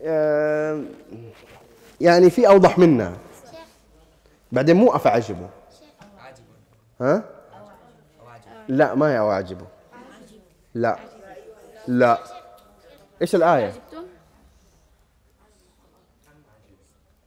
آه، 0.05 0.81
يعني 2.01 2.29
في 2.29 2.47
أوضح 2.47 2.77
منها 2.79 3.13
بعدين 4.51 4.75
مو 4.75 4.95
افعجبوا 4.95 5.47
ها؟ 7.01 7.23
لا 8.67 8.95
ما 8.95 9.11
هي 9.11 9.19
اواعجبوا 9.19 9.67
لا. 10.75 10.99
لا. 11.87 12.19
إيش 13.21 13.35
الآية؟ 13.35 13.65
عجبتم 13.65 14.03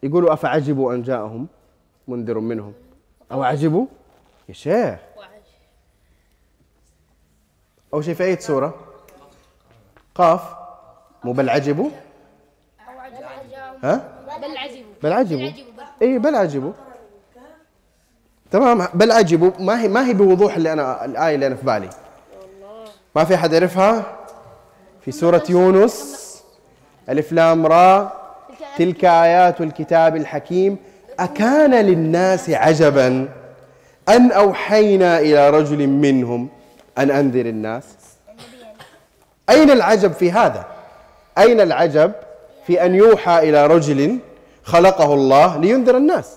يقولوا 0.02 0.33
أفعجبوا 0.33 0.94
أن 0.94 1.02
جاءهم 1.02 1.48
منذر 2.09 2.38
منهم. 2.38 2.72
أو 3.33 3.42
عجبوا 3.42 3.87
يا 4.48 4.55
شيخ. 4.55 4.98
أول 7.94 8.05
شيء 8.05 8.14
في 8.14 8.24
أي 8.24 8.37
سورة؟ 8.37 8.74
قاف. 10.14 10.55
مو 11.24 11.33
بل 11.33 11.48
عجبوا؟ 11.48 11.90
ها؟ 13.83 14.24
بل 14.26 14.57
عجبوا. 14.57 14.92
بل 15.02 15.12
عجبوا. 15.12 15.50
اي 16.02 16.18
بل 16.18 16.35
عجبوا. 16.35 16.72
تمام. 18.50 18.88
بل 18.94 19.11
عجبوا. 19.11 19.50
ما 19.59 19.83
هي 19.83 19.88
ما 19.88 20.07
هي 20.07 20.14
بوضوح 20.14 20.57
اللي 20.57 20.72
أنا 20.72 21.05
الآية 21.05 21.35
اللي 21.35 21.46
أنا 21.46 21.55
في 21.55 21.66
بالي. 21.66 21.90
ما 23.16 23.24
في 23.24 23.35
أحد 23.35 23.52
يعرفها؟ 23.52 24.22
في 25.05 25.12
سورة 25.12 25.43
يونس. 25.49 26.23
ألف 27.09 27.33
لام 27.33 27.67
را. 27.67 28.12
تلك 28.79 29.05
آيات 29.05 29.61
الكتاب 29.61 30.17
الحكيم. 30.17 30.77
أكان 31.19 31.75
للناس 31.75 32.51
عجبا 32.51 33.29
أن 34.09 34.33
أوحينا 34.33 35.19
إلى 35.19 35.51
رجل 35.51 35.87
منهم 35.87 36.49
أن 36.99 37.11
أنذر 37.11 37.47
الناس. 37.47 37.85
أين 39.51 39.71
العجب 39.71 40.12
في 40.12 40.33
هذا؟ 40.33 40.67
أين 41.38 41.61
العجب 41.61 42.12
في 42.67 42.85
أن 42.85 42.95
يوحى 42.95 43.38
إلى 43.38 43.67
رجل 43.67 44.19
خلقه 44.62 45.15
الله 45.15 45.57
لينذر 45.57 45.97
الناس؟ 45.97 46.31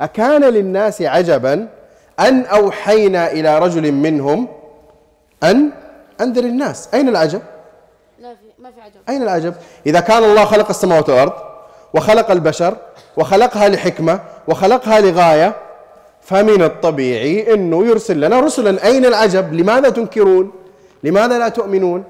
أكان 0.00 0.44
للناس 0.44 1.02
عجبا 1.02 1.68
أن 2.20 2.44
أوحينا 2.44 3.32
إلى 3.32 3.58
رجل 3.58 3.92
منهم 3.92 4.48
أن 5.42 5.70
أنذر 6.20 6.44
الناس. 6.44 6.88
أين 6.94 7.08
العجب؟ 7.08 7.42
ما 8.58 8.70
في 8.70 8.80
عجب 8.80 9.00
أين 9.08 9.22
العجب؟ 9.22 9.54
إذا 9.86 10.00
كان 10.00 10.24
الله 10.24 10.44
خلق 10.44 10.68
السماوات 10.68 11.08
والأرض 11.08 11.32
وخلق 11.94 12.30
البشر 12.30 12.76
وخلقها 13.16 13.68
لحكمة 13.68 14.20
وخلقها 14.48 15.00
لغاية 15.00 15.56
فمن 16.20 16.62
الطبيعي 16.62 17.54
أنه 17.54 17.86
يرسل 17.86 18.20
لنا 18.20 18.40
رسلا 18.40 18.86
أين 18.86 19.06
العجب؟ 19.06 19.52
لماذا 19.52 19.90
تنكرون؟ 19.90 20.52
لماذا 21.02 21.38
لا 21.38 21.48
تؤمنون؟ 21.48 22.04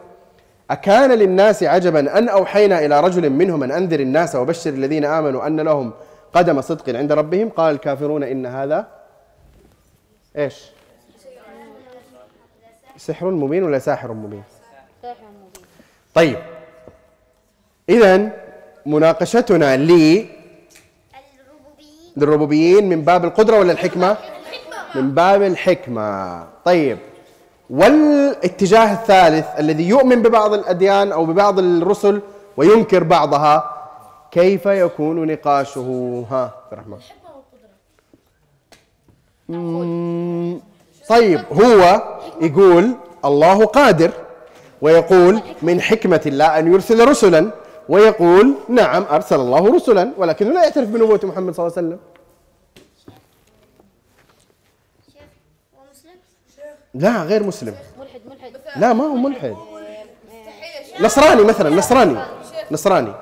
أكان 0.70 1.12
للناس 1.12 1.62
عجبا 1.62 2.18
أن 2.18 2.28
أوحينا 2.28 2.84
إلى 2.84 3.00
رجل 3.00 3.30
منهم 3.30 3.62
أن 3.62 3.70
أنذر 3.70 4.00
الناس 4.00 4.36
وبشر 4.36 4.70
الذين 4.70 5.04
آمنوا 5.04 5.46
أن 5.46 5.60
لهم 5.60 5.92
قدم 6.34 6.60
صدق 6.60 6.96
عند 6.96 7.12
ربهم 7.12 7.48
قال 7.48 7.74
الكافرون 7.74 8.22
إن 8.22 8.46
هذا 8.46 8.86
إيش 10.36 10.70
سحر 12.96 13.30
مبين 13.30 13.64
ولا 13.64 13.78
ساحر 13.78 14.12
مبين 14.12 14.42
طيب. 16.16 16.38
إذا 17.88 18.30
مناقشتنا 18.86 19.76
ل 19.76 19.90
الربوبيين. 19.90 20.26
للربوبيين 22.16 22.88
من 22.88 23.02
باب 23.02 23.24
القدرة 23.24 23.58
ولا 23.58 23.72
الحكمة؟ 23.72 24.16
من 24.94 25.14
باب 25.14 25.42
الحكمة. 25.42 26.44
طيب. 26.64 26.98
والاتجاه 27.70 28.92
الثالث 28.92 29.46
الذي 29.58 29.88
يؤمن 29.88 30.22
ببعض 30.22 30.52
الأديان 30.52 31.12
أو 31.12 31.26
ببعض 31.26 31.58
الرسل 31.58 32.20
وينكر 32.56 33.02
بعضها 33.02 33.72
كيف 34.30 34.66
يكون 34.66 35.26
نقاشه؟ 35.32 36.24
ها 36.30 36.54
الرحمن. 36.72 36.98
طيب. 41.08 41.40
هو 41.52 42.02
يقول 42.40 42.94
الله 43.24 43.64
قادر. 43.64 44.10
ويقول 44.82 45.40
من 45.62 45.80
حكمة 45.80 46.20
الله 46.26 46.58
أن 46.58 46.72
يرسل 46.72 47.08
رسلا. 47.08 47.50
ويقول 47.88 48.54
نعم 48.68 49.04
أرسل 49.10 49.36
الله 49.36 49.74
رسلا 49.76 50.12
ولكنه 50.18 50.50
لا 50.50 50.62
يعترف 50.62 50.88
بنبوة 50.88 51.20
محمد 51.22 51.54
صلى 51.54 51.66
الله 51.66 51.78
عليه 51.78 51.86
وسلم. 51.86 51.98
لا 56.94 57.22
غير 57.22 57.42
مسلم. 57.42 57.74
ملحد 57.98 58.20
ملحد. 58.30 58.52
لا 58.76 58.92
ما 58.92 59.04
هو 59.04 59.14
ملحد. 59.14 59.56
نصراني 61.00 61.42
مثلا 61.42 61.70
نصراني. 61.70 62.18
نصراني. 62.70 63.12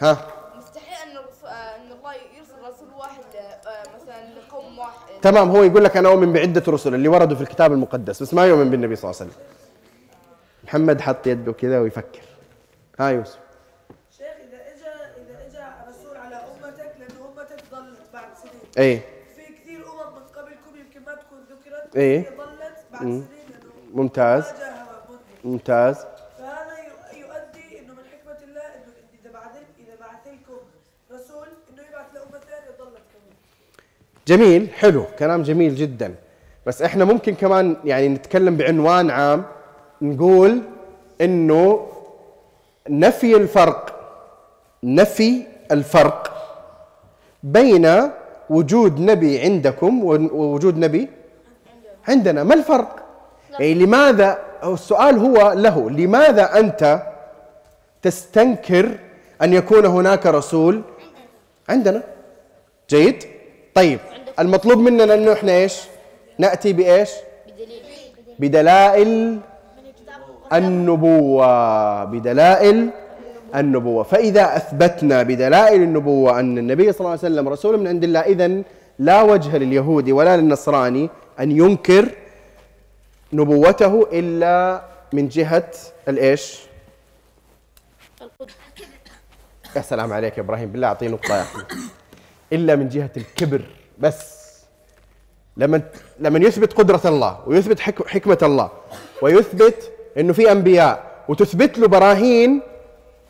ها. 0.00 0.16
مستحيل 0.58 1.10
أن 1.10 1.16
أن 1.46 1.92
الله 1.98 2.12
يرسل 2.12 2.58
رسول 2.68 2.88
واحد 2.98 3.22
آه، 3.36 3.82
مثلا 3.96 4.18
لقوم 4.48 4.78
واحد. 4.78 5.20
تمام 5.22 5.50
هو 5.50 5.62
يقول 5.62 5.84
لك 5.84 5.96
أنا 5.96 6.08
أؤمن 6.08 6.32
بعدة 6.32 6.62
رسل 6.68 6.94
اللي 6.94 7.08
وردوا 7.08 7.36
في 7.36 7.42
الكتاب 7.42 7.72
المقدس 7.72 8.22
بس 8.22 8.34
ما 8.34 8.46
يؤمن 8.46 8.70
بالنبي 8.70 8.96
صلى 8.96 9.10
الله 9.10 9.20
عليه 9.20 9.30
وسلم. 9.30 9.42
محمد 10.72 11.00
حط 11.00 11.26
يده 11.26 11.52
كذا 11.52 11.78
ويفكر. 11.80 12.22
ها 13.00 13.08
يوسف. 13.08 13.38
شيخ 14.18 14.26
إذا 14.26 14.56
اجى 14.56 14.92
إذا 15.22 15.46
اجى 15.46 15.64
رسول 15.90 16.16
على 16.16 16.36
أمتك 16.36 16.92
أمتك 17.20 17.62
ضلت 17.72 17.98
بعد 18.12 18.28
سنين. 18.42 18.54
إيه. 18.78 19.00
في 19.36 19.42
كثير 19.52 19.80
أمم 19.80 20.14
من 20.16 20.22
قبلكم 20.36 20.76
يمكن 20.80 21.00
ما 21.06 21.14
تكون 21.14 21.38
ذكرت. 21.50 21.96
هي 21.96 22.18
ضلت 22.20 22.76
بعد 22.92 23.00
سنين 23.00 23.26
ممتاز. 23.94 24.44
ممتاز. 25.44 25.96
فهذا 26.38 26.76
يؤ- 26.76 27.16
يؤدي 27.16 27.78
إنه 27.78 27.92
من 27.92 28.02
حكمة 28.12 28.38
الله 28.48 28.62
إنه 28.62 28.92
إذا 29.22 29.32
بعث 29.32 29.50
إذا 29.78 29.94
بعث 30.00 30.26
لكم 30.26 30.58
رسول 31.12 31.48
إنه 31.72 31.82
يبعث 31.88 32.06
لأمة 32.14 32.38
ثانية 32.50 32.70
ضلت 32.78 33.02
كمان. 33.12 33.36
جميل. 34.26 34.70
حلو. 34.74 35.04
كلام 35.18 35.42
جميل 35.42 35.74
جدا. 35.74 36.14
بس 36.66 36.82
إحنا 36.82 37.04
ممكن 37.04 37.34
كمان 37.34 37.76
يعني 37.84 38.08
نتكلم 38.08 38.56
بعنوان 38.56 39.10
عام. 39.10 39.44
نقول 40.02 40.62
إنه 41.20 41.86
نفي 42.88 43.36
الفرق 43.36 43.82
نفي 44.84 45.42
الفرق 45.72 46.32
بين 47.42 47.86
وجود 48.50 49.00
نبي 49.00 49.40
عندكم 49.40 50.04
ووجود 50.04 50.78
نبي 50.78 51.08
عندنا. 52.08 52.44
ما 52.44 52.54
الفرق؟ 52.54 52.96
يعني 53.50 53.74
لماذا؟ 53.74 54.38
السؤال 54.64 55.18
هو 55.18 55.52
له. 55.52 55.90
لماذا 55.90 56.58
أنت 56.58 57.02
تستنكر 58.02 58.98
أن 59.42 59.52
يكون 59.52 59.86
هناك 59.86 60.26
رسول 60.26 60.82
عندنا؟ 61.68 62.02
جيد؟ 62.90 63.24
طيب 63.74 63.98
المطلوب 64.38 64.78
مننا 64.78 65.14
انه 65.14 65.32
إحنا 65.32 65.52
إيش؟ 65.52 65.80
نأتي 66.38 66.72
بإيش؟ 66.72 67.10
بدلائل 68.38 69.38
النبوة 70.54 72.04
بدلائل 72.04 72.90
النبوة. 73.54 74.02
فإذا 74.02 74.56
أثبتنا 74.56 75.22
بدلائل 75.22 75.82
النبوة 75.82 76.40
أن 76.40 76.58
النبي 76.58 76.92
صلى 76.92 77.00
الله 77.00 77.10
عليه 77.10 77.18
وسلم 77.20 77.48
رسول 77.48 77.80
من 77.80 77.86
عند 77.88 78.04
الله 78.04 78.20
اذا 78.20 78.62
لا 78.98 79.22
وجه 79.22 79.56
لليهودي 79.58 80.12
ولا 80.12 80.36
للنصراني 80.36 81.10
أن 81.40 81.50
ينكر 81.50 82.08
نبوته 83.32 84.06
إلا 84.12 84.82
من 85.12 85.28
الإيش؟ 86.08 86.58
القدر 88.22 88.52
يا 89.76 89.80
سلام 89.82 90.12
عليك 90.12 90.38
يا 90.38 90.42
إبراهيم 90.42 90.72
بالله 90.72 90.88
أعطيه 90.88 91.08
نقطة 91.08 91.36
يا 91.36 91.42
أخي. 91.42 91.62
إلا 92.52 92.76
من 92.76 92.88
جهة 92.88 93.10
الكبر 93.16 93.62
بس. 93.98 94.42
لما 95.56 95.82
لما 96.20 96.38
يثبت 96.38 96.72
قدرة 96.72 97.00
الله 97.04 97.38
ويثبت 97.46 97.80
حك- 97.80 98.06
حكمة 98.08 98.38
الله 98.42 98.70
ويثبت 99.22 99.91
إنه 100.18 100.32
في 100.32 100.52
أنبياء. 100.52 101.12
وتثبت 101.28 101.78
له 101.78 101.88
براهين 101.88 102.60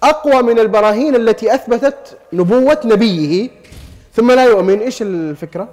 أقوى 0.02 0.42
من 0.42 0.58
البراهين 0.58 1.14
التي 1.14 1.54
أثبتت 1.54 2.18
نبوة 2.32 2.80
نبيه. 2.84 3.50
ثم 4.14 4.30
لا 4.32 4.44
يؤمن. 4.44 4.80
إيش 4.80 5.02
الفكرة؟ 5.02 5.68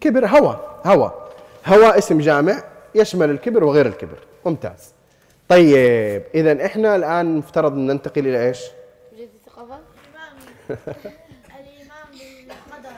كبر. 0.00 0.26
هوى 0.26 0.60
هوى 0.84 1.12
هوى 1.66 1.98
اسم 1.98 2.18
جامع 2.18 2.62
يشمل 2.94 3.30
الكبر 3.30 3.64
وغير 3.64 3.86
الكبر. 3.86 4.18
ممتاز. 4.46 4.94
طيب 5.48 6.22
إذا 6.34 6.66
إحنا 6.66 6.96
الآن 6.96 7.36
مفترض 7.36 7.72
أن 7.72 7.86
ننتقل 7.86 8.26
إلى 8.26 8.46
إيش؟ 8.46 8.60
وجدت 9.12 9.30
الثقافة 9.34 9.78
الايمان 10.70 12.06
بالقدر 12.48 12.90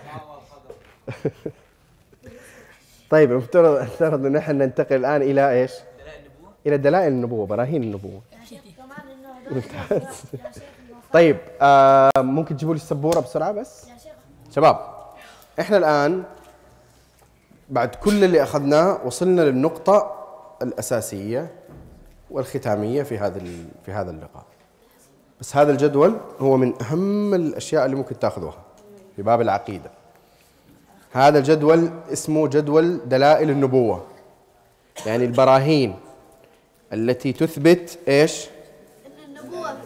طيب 3.10 3.32
المفترض 3.32 4.26
إن 4.26 4.36
إحنا 4.36 4.66
ننتقل 4.66 4.96
الآن 4.96 5.22
إلى 5.22 5.50
إيش؟ 5.50 5.72
إلى 6.66 6.76
دلائل 6.76 7.12
النبوة 7.12 7.46
براهين 7.46 7.82
النبوة. 7.82 8.20
طيب 11.12 11.36
آه 11.62 12.10
ممكن 12.16 12.56
تجيبوا 12.56 12.74
لي 12.74 12.80
السبورة 12.80 13.20
بسرعة 13.20 13.52
بس؟ 13.52 13.86
شباب 14.54 14.78
إحنا 15.60 15.76
الآن 15.76 16.22
بعد 17.70 17.94
كل 17.94 18.24
اللي 18.24 18.42
أخذناه 18.42 19.00
وصلنا 19.04 19.42
للنقطة 19.42 20.12
الأساسية 20.62 21.50
والختامية 22.30 23.02
في 23.02 23.18
هذا 23.18 23.40
في 23.86 23.92
هذا 23.92 24.10
اللقاء. 24.10 24.44
بس 25.40 25.56
هذا 25.56 25.72
الجدول 25.72 26.16
هو 26.40 26.56
من 26.56 26.82
أهم 26.82 27.34
الأشياء 27.34 27.84
اللي 27.84 27.96
ممكن 27.96 28.18
تأخذوها 28.18 28.58
في 29.16 29.22
باب 29.22 29.40
العقيدة. 29.40 29.90
هذا 31.12 31.38
الجدول 31.38 31.90
اسمه 32.12 32.48
جدول 32.48 33.08
دلائل 33.08 33.50
النبوة. 33.50 34.06
يعني 35.06 35.24
البراهين. 35.24 35.96
التي 36.92 37.32
تثبت 37.32 37.98
إيش؟ 38.08 38.46
النبوه 39.28 39.76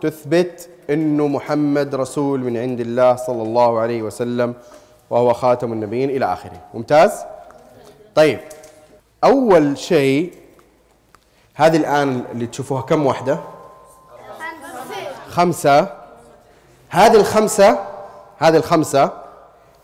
تثبت 0.00 0.68
انه 0.90 1.28
محمد 1.28 1.94
رسول 1.94 2.40
من 2.40 2.56
عند 2.56 2.80
الله 2.80 3.16
صلى 3.16 3.42
الله 3.42 3.80
عليه 3.80 4.02
وسلم 4.02 4.54
وهو 5.10 5.32
خاتم 5.32 5.72
النبيين 5.72 6.10
إلى 6.10 6.32
آخره. 6.32 6.60
ممتاز؟ 6.74 7.12
طيب 8.14 8.40
أول 9.24 9.78
شيء 9.78 10.32
هذه 11.54 11.76
الآن 11.76 12.24
اللي 12.32 12.46
تشوفوها 12.46 12.82
كم 12.82 13.06
واحدة؟ 13.06 13.40
خمسة. 15.28 15.96
هذه 16.88 17.16
الخمسة 17.16 17.78
هذه 18.38 18.56
الخمسة 18.56 19.10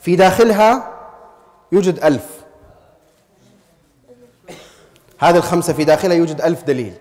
في 0.00 0.16
داخلها 0.16 0.90
يوجد 1.72 2.04
ألف. 2.04 2.37
هذه 5.18 5.36
الخمسة 5.36 5.72
في 5.72 5.84
داخلها 5.84 6.16
يوجد 6.16 6.40
ألف 6.40 6.64
دليل. 6.64 6.94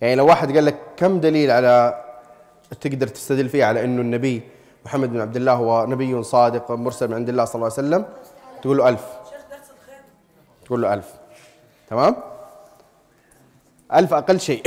يعني 0.00 0.14
لو 0.14 0.26
واحد 0.26 0.54
قال 0.54 0.64
لك 0.64 0.76
كم 0.96 1.20
دليل 1.20 1.50
على 1.50 2.04
تقدر 2.80 3.06
تستدل 3.06 3.48
فيه 3.48 3.64
على 3.64 3.84
إنه 3.84 4.00
النبي 4.02 4.42
محمد 4.84 5.12
بن 5.12 5.20
عبد 5.20 5.36
الله 5.36 5.52
هو 5.52 5.86
نبي 5.86 6.22
صادق 6.22 6.70
مرسل 6.70 7.08
من 7.08 7.14
عند 7.14 7.28
الله 7.28 7.44
صلى 7.44 7.54
الله 7.54 7.72
عليه 7.78 7.88
وسلم 7.88 8.04
تقول 8.62 8.76
له 8.78 8.88
ألف. 8.88 9.04
تقول 10.64 10.82
له 10.82 10.94
ألف. 10.94 11.06
تمام؟ 11.90 12.16
ألف 13.94 14.14
أقل 14.14 14.40
شيء. 14.40 14.62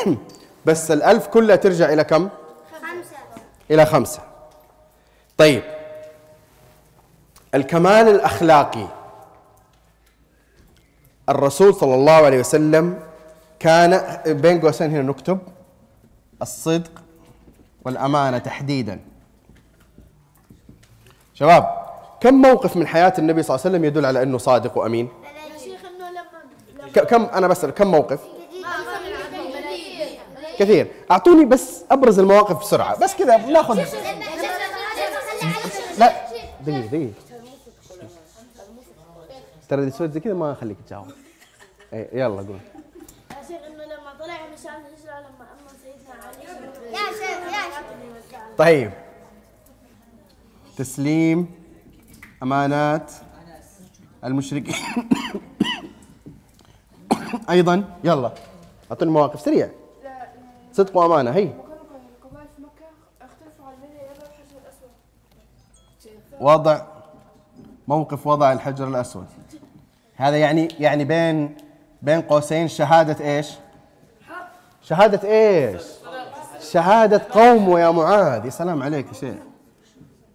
بس 0.66 0.90
الألف 0.90 1.26
كلها 1.26 1.56
ترجع 1.56 1.92
إلى 1.92 2.04
كم؟ 2.04 2.28
خمسة. 2.72 3.16
إلى 3.70 3.86
خمسة. 3.86 4.20
طيب. 5.36 5.62
الكمال 7.54 8.08
الأخلاقي. 8.08 8.95
الرسول 11.28 11.74
صلى 11.74 11.94
الله 11.94 12.12
عليه 12.12 12.38
وسلم 12.40 12.98
كان 13.58 14.18
بين 14.26 14.60
قوسين 14.60 14.90
هنا 14.90 15.02
نكتب 15.02 15.38
الصدق 16.42 16.90
والامانه 17.84 18.38
تحديدا 18.38 19.00
شباب 21.34 21.86
كم 22.20 22.34
موقف 22.34 22.76
من 22.76 22.86
حياه 22.86 23.12
النبي 23.18 23.42
صلى 23.42 23.54
الله 23.54 23.66
عليه 23.66 23.76
وسلم 23.76 23.84
يدل 23.84 24.06
على 24.06 24.22
انه 24.22 24.38
صادق 24.38 24.78
ك- 26.94 27.00
كم 27.06 27.24
أنا 27.24 27.48
بسال 27.48 27.70
كم 27.70 27.86
موقف 27.90 28.20
كثير 30.58 30.86
اعطوني 31.10 31.44
بس 31.44 31.82
ابرز 31.90 32.18
المواقف 32.18 32.60
بسرعة 32.60 32.98
بس 32.98 33.14
كذا 33.14 33.36
بناخذ 33.36 33.74
لا 35.98 36.12
دقيقه 36.66 36.86
دقيقه 36.86 37.12
ترى 39.68 39.82
اذا 39.82 39.90
سويت 39.90 40.10
زي 40.10 40.20
كذا 40.20 40.34
ما 40.34 40.52
أخليك 40.52 40.76
تجاوب. 40.86 41.06
إيه، 41.92 42.08
يلا 42.20 42.36
قول. 42.36 42.58
يا 43.30 43.42
شيخ 43.48 43.60
إنه 43.66 43.84
لما 43.84 44.14
طلع 44.20 44.34
الهجره 44.34 45.20
لما 45.20 45.46
اما 45.52 45.68
سيدنا 45.82 46.14
علي 46.24 46.44
يا 46.92 47.04
شيخ 47.12 47.54
يا 47.54 47.62
شيخ. 48.30 48.40
طيب. 48.58 48.90
تسليم 50.76 51.54
أمانات 52.42 53.12
المشركين. 54.24 54.74
أيضا 57.50 57.84
يلا. 58.04 58.32
أعطوني 58.90 59.10
مواقف 59.10 59.40
سريع 59.40 59.70
صدق 60.72 60.96
وأمانة 60.96 61.30
هي. 61.30 61.52
وضع 66.40 66.86
موقف 67.88 68.26
وضع 68.26 68.52
الحجر 68.52 68.88
الأسود. 68.88 69.26
هذا 70.16 70.36
يعني 70.36 70.68
يعني 70.80 71.04
بين 71.04 71.56
بين 72.02 72.20
قوسين 72.22 72.68
شهادة 72.68 73.24
إيش؟ 73.24 73.50
شهادة 74.82 75.28
إيش؟ 75.28 75.82
شهادة 76.72 77.22
قومه 77.30 77.80
يا 77.80 77.90
معاذ. 77.90 78.44
يا 78.44 78.50
سلام 78.50 78.82
عليك 78.82 79.08
يا 79.08 79.12
شيخ. 79.12 79.36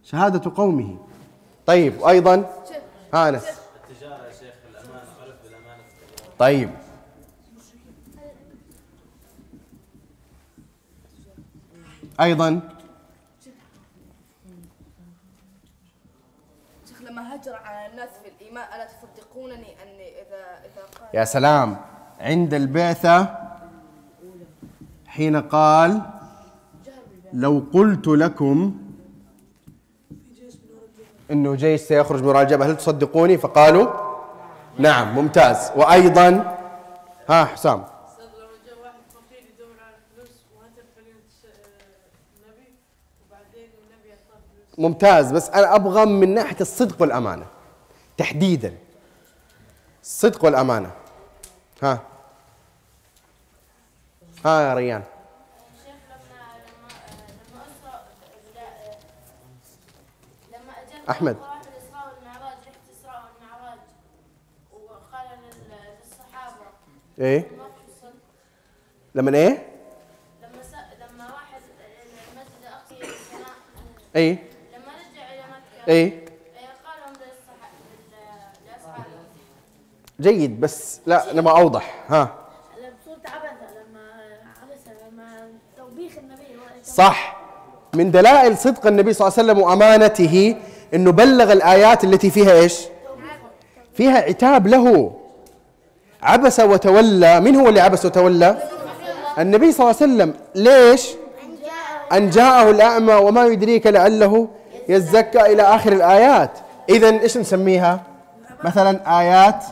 شهادة 0.04 0.52
قومه. 0.56 0.98
طيب 1.66 2.02
وأيضا 2.02 2.46
ها 3.14 3.30
أنس. 3.30 3.46
طيب. 6.40 6.70
أيضا؟ 12.22 12.62
شيخ 16.90 17.02
لما 17.02 17.36
هجر 17.36 17.56
على 17.56 17.92
الناس 17.92 18.10
في 18.24 18.30
الإيمان 18.30 18.64
ألا 18.74 18.88
أني 19.46 20.08
إذا 20.22 20.44
إذا 20.66 20.82
قال 21.00 21.10
يا 21.14 21.24
سلام. 21.26 21.78
عند 22.20 22.54
البعثة 22.54 23.38
حين 25.08 25.42
قال 25.42 26.02
لو 27.34 27.64
قلت 27.74 28.08
لكم 28.08 28.78
إنه 31.32 31.56
جيش 31.56 31.82
سيخرج 31.82 32.24
من 32.24 32.36
الجبل 32.36 32.64
هل 32.64 32.78
تصدقوني؟ 32.78 33.38
فقالوا 33.38 33.88
نعم 34.78 35.16
ممتاز. 35.16 35.72
وأيضا 35.76 36.58
ها 37.30 37.46
حسام. 37.46 37.84
ممتاز. 44.78 45.32
بس 45.32 45.50
أنا 45.50 45.76
أبغى 45.76 46.06
من 46.06 46.34
ناحية 46.34 46.62
الصدق 46.62 47.02
والأمانة 47.02 47.46
تحديدا. 48.18 48.74
الصدق 50.02 50.46
والأمانة. 50.46 50.92
ها. 51.84 52.00
ها 54.46 54.62
يا 54.62 54.74
ريان. 54.74 55.04
أحمد. 61.10 61.38
إيه؟ 67.20 67.48
لما 69.16 69.38
إيه؟ 69.38 69.68
لما 70.42 70.64
س... 70.64 70.74
لما 71.00 71.26
راح 71.26 71.56
المسجد 71.56 72.62
الاقصى 72.62 73.16
إيه؟ 74.16 74.50
لما 74.74 74.86
رجع 74.88 75.34
إلى 75.34 75.42
مكة 75.42 75.88
إيه، 75.88 76.26
قال 76.86 77.00
لهم 77.02 77.14
للصح... 77.14 77.70
لل- 78.14 78.68
لاصحابه 78.68 79.06
جيد 80.22 80.62
بس 80.62 81.00
لا 81.06 81.26
نبغى 81.34 81.62
أوضح 81.62 81.94
ها. 82.10 82.20
عبثة 82.20 83.22
لما 83.92 84.08
لما 85.12 85.50
توبيخ 85.78 86.12
النبي 86.18 86.44
صح. 86.86 87.38
من 87.94 88.12
دلائل 88.12 88.58
صدق 88.58 88.88
النبي 88.88 89.14
صلى 89.14 89.28
الله 89.28 89.40
عليه 89.40 89.52
وسلم 89.52 89.64
وأمانته 89.64 90.56
إنه 90.94 91.12
بلغ 91.12 91.52
الآيات 91.52 92.04
التي 92.04 92.30
فيها 92.30 92.54
إيش؟ 92.54 92.80
فيها 93.94 94.18
عتاب 94.18 94.68
له. 94.68 95.12
عبس 96.24 96.60
وتولى. 96.60 97.40
من 97.40 97.56
هو 97.56 97.70
اللي 97.70 97.80
عبس 97.80 98.06
وتولى؟ 98.06 98.58
النبي 99.40 99.72
صلى 99.72 99.92
الله 99.92 100.02
عليه 100.02 100.14
وسلم. 100.14 100.34
ليش؟ 100.56 101.08
أن 102.14 102.30
جاءه 102.30 102.70
الأعمى. 102.70 103.14
وما 103.14 103.46
يدريك 103.46 103.88
لعله 103.88 104.48
يزكى 104.90 105.42
إلى 105.42 105.62
آخر 105.62 105.94
الآيات. 105.94 106.52
إذا 106.90 107.10
إيش 107.10 107.38
نسميها؟ 107.38 108.00
مثلا 108.64 109.20
آيات 109.20 109.64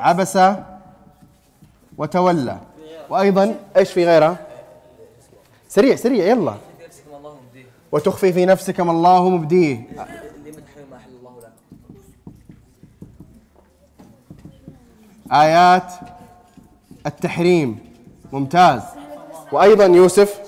عبس 0.00 0.38
وتولى. 1.98 2.58
وأيضا 3.10 3.54
إيش 3.76 3.92
في 3.92 4.06
غيرها؟ 4.06 4.36
سريع 5.68 5.96
سريع 5.96 6.24
يلا. 6.26 6.54
وتخفي 7.92 8.32
في 8.32 8.46
نفسك 8.46 8.80
ما 8.80 8.92
الله 8.92 9.28
مبديه. 9.28 9.88
آيات 15.32 15.92
التحريم. 17.06 17.78
ممتاز. 18.32 18.82
وأيضا 19.52 19.84
يوسف. 19.84 20.40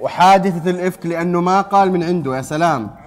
وحادثة 0.00 0.70
الإفك 0.70 1.06
لأنه 1.06 1.40
ما 1.40 1.60
قال 1.60 1.92
من 1.92 2.02
عنده 2.02 2.36
يا 2.36 2.42
سلام. 2.42 3.02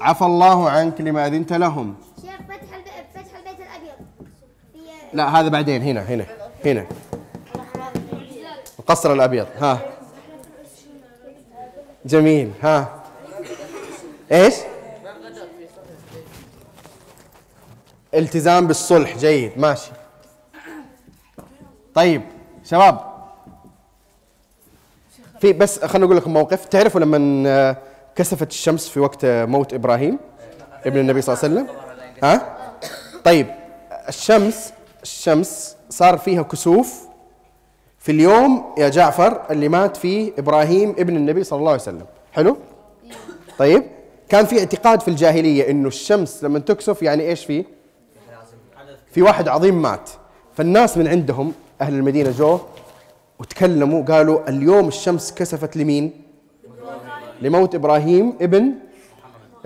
عفى 0.00 0.24
الله 0.24 0.70
عنك 0.70 1.00
لما 1.00 1.26
أذنت 1.26 1.52
لهم 1.52 1.94
شيخ 2.22 2.34
فتح 2.34 2.74
الب... 2.74 2.84
فتح 3.14 3.36
البيت 3.38 3.60
الابيض 3.60 3.98
في 4.72 4.78
لا 5.12 5.40
هذا 5.40 5.48
بعدين 5.48 5.82
هنا 5.82 6.00
هنا 6.02 6.26
هنا. 6.64 6.86
القصر 8.78 9.12
الأبيض 9.12 9.46
ها. 9.60 9.78
جميل 12.04 12.52
ها. 12.62 13.02
إيش؟ 14.32 14.54
التزام 18.14 18.66
بالصلح 18.66 19.16
جيد 19.18 19.52
ماشي. 19.56 19.90
طيب 21.94 22.22
شباب. 22.64 23.10
في 25.40 25.52
بس 25.52 25.84
خليني 25.84 26.04
أقول 26.04 26.16
لكم 26.16 26.32
موقف. 26.32 26.64
تعرفوا 26.64 27.00
لما 27.00 27.48
آه، 27.48 27.76
كسفت 28.16 28.50
الشمس 28.50 28.88
في 28.88 29.00
وقت 29.00 29.24
آه، 29.24 29.44
موت 29.44 29.74
إبراهيم 29.74 30.18
ابن 30.86 30.98
النبي 31.00 31.22
صلى 31.22 31.34
الله 31.36 31.44
عليه 31.44 31.54
وسلم؟ 31.54 31.76
ها؟ 32.24 32.56
طيب 33.24 33.46
الشمس 34.08 34.72
الشمس 35.02 35.76
صار 35.90 36.18
فيها 36.18 36.42
كسوف. 36.42 37.00
في 37.98 38.12
اليوم 38.12 38.74
يا 38.78 38.88
جعفر 38.88 39.42
اللي 39.50 39.68
مات 39.68 39.96
فيه 39.96 40.32
إبراهيم 40.38 40.90
ابن 40.90 41.16
النبي 41.16 41.44
صلى 41.44 41.58
الله 41.58 41.70
عليه 41.70 41.82
وسلم. 41.82 42.06
حلو؟ 42.32 42.56
طيب. 43.58 43.82
كان 44.28 44.46
في 44.46 44.58
اعتقاد 44.58 45.00
في 45.00 45.08
الجاهلية 45.08 45.70
إنه 45.70 45.88
الشمس 45.88 46.44
لما 46.44 46.58
تكسف 46.58 47.02
يعني 47.02 47.28
إيش 47.28 47.44
فيه 47.44 47.64
في 49.12 49.22
واحد 49.22 49.48
عظيم 49.48 49.82
مات. 49.82 50.10
فالناس 50.56 50.98
من 50.98 51.08
عندهم 51.08 51.52
أهل 51.80 51.94
المدينة 51.94 52.30
جو 52.30 52.58
وتكلموا 53.38 54.02
قالوا 54.04 54.48
اليوم 54.48 54.88
الشمس 54.88 55.32
كسفت 55.32 55.76
لمين؟ 55.76 56.22
لموت 57.42 57.74
إبراهيم 57.74 58.34
ابن 58.40 58.72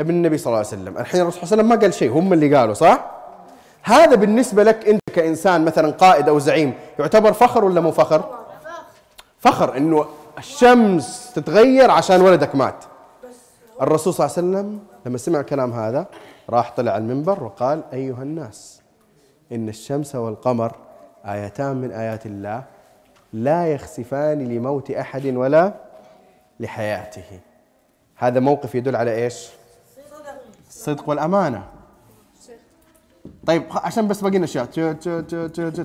ابن 0.01 0.11
النبي 0.11 0.39
صلى 0.39 0.47
الله 0.47 0.59
عليه 0.59 0.69
وسلم. 0.69 0.99
الحين 0.99 1.21
الرسول 1.21 1.41
صلى 1.41 1.43
الله 1.43 1.53
عليه 1.53 1.63
وسلم 1.63 1.69
ما 1.69 1.83
قال 1.83 1.95
شيء 1.95 2.11
هم 2.13 2.33
اللي 2.33 2.57
قالوا 2.57 2.75
صح؟ 2.75 3.11
هذا 3.83 4.15
بالنسبة 4.15 4.65
لك 4.65 4.89
أنت 4.89 5.04
كإنسان 5.15 5.65
مثلا 5.65 5.93
قائد 5.93 6.29
أو 6.29 6.39
زعيم 6.39 6.75
يعتبر 6.99 7.33
فخر 7.33 7.65
ولا 7.65 7.81
مو 7.81 7.91
فخر؟ 7.91 8.45
فخر 9.39 9.77
إنه 9.77 10.07
الشمس 10.39 11.33
تتغير 11.35 11.91
عشان 11.91 12.21
ولدك 12.21 12.55
مات. 12.55 12.85
الرسول 13.83 14.15
صلى 14.15 14.27
الله 14.27 14.37
عليه 14.37 14.49
وسلم 14.49 14.81
لما 15.07 15.19
سمع 15.19 15.41
الكلام 15.41 15.73
هذا 15.73 16.07
راح 16.51 16.73
طلع 16.77 16.97
المنبر 16.97 17.45
وقال 17.45 17.83
أيها 17.93 18.23
الناس 18.23 18.81
إن 19.53 19.69
الشمس 19.69 20.15
والقمر 20.15 20.73
آيتان 21.25 21.77
من 21.77 21.93
آيات 21.93 22.27
الله 22.27 22.65
لا 23.33 23.73
يخسفان 23.73 24.49
لموت 24.49 24.91
أحد 24.91 25.27
ولا 25.27 25.73
لحياته. 26.61 27.41
هذا 28.17 28.41
موقف 28.41 28.75
يدل 28.75 28.97
على 28.97 29.25
إيش؟ 29.25 29.49
الصدق 30.69 31.09
والأمانة. 31.09 31.65
طيب 33.47 33.63
عشان 33.71 34.09
بس 34.09 34.21
باقي 34.21 34.37
لنا 34.37 34.45
اشياء 34.45 34.67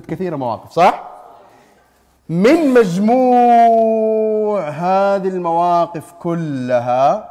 كثيرة 0.08 0.36
مواقف 0.36 0.72
صح؟ 0.72 1.10
من 2.28 2.74
مجموع 2.74 4.68
هذه 4.68 5.28
المواقف 5.28 6.12
كلها 6.12 7.30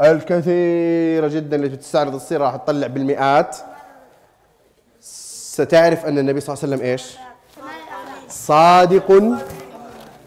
الكثيرة 0.00 1.28
جدا 1.28 1.56
اللي 1.56 1.68
بتستعرض 1.68 2.18
تصير 2.18 2.40
راح 2.40 2.56
تطلع 2.56 2.86
بالمئات. 2.86 3.56
ستعرف 5.00 6.06
أن 6.06 6.18
النبي 6.18 6.40
صلى 6.40 6.54
الله 6.54 6.64
عليه 6.64 6.74
وسلم 6.74 6.90
إيش؟ 6.90 7.16
صادق 8.28 9.36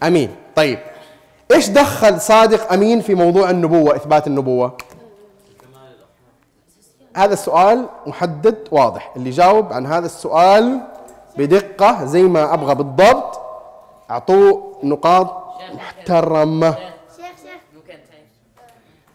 أمين. 0.02 0.30
طيب 0.56 0.78
إيش 1.52 1.68
دخل 1.68 2.20
صادق 2.20 2.72
أمين 2.72 3.00
في 3.00 3.14
موضوع 3.14 3.50
النبوة 3.50 3.96
إثبات 3.96 4.26
النبوة؟ 4.26 4.76
هذا 7.16 7.32
السؤال 7.32 7.86
محدد 8.06 8.68
واضح 8.70 9.12
اللي 9.16 9.30
جاوب 9.30 9.72
عن 9.72 9.86
هذا 9.86 10.06
السؤال 10.06 10.80
بدقة 11.36 12.04
زي 12.04 12.22
ما 12.22 12.54
أبغى 12.54 12.74
بالضبط 12.74 13.40
أعطوه 14.10 14.78
نقاط 14.82 15.44
محترمة 15.74 16.74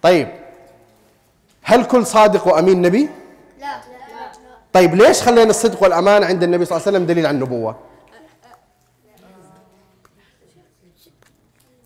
طيب 0.02 0.28
هل 1.64 1.86
كل 1.86 2.06
صادق 2.06 2.48
وأمين 2.48 2.82
نبي؟ 2.82 3.10
لا 3.60 3.78
طيب 4.74 4.96
ليش 4.96 5.22
خلينا 5.22 5.50
الصدق 5.50 5.84
والأمانة 5.84 6.26
عند 6.26 6.44
النبي 6.44 6.66
صلى 6.66 6.78
الله 6.78 6.88
عليه 6.88 6.98
وسلم 6.98 7.08
دليل 7.08 7.26
على 7.26 7.36
النبوة؟ 7.36 7.76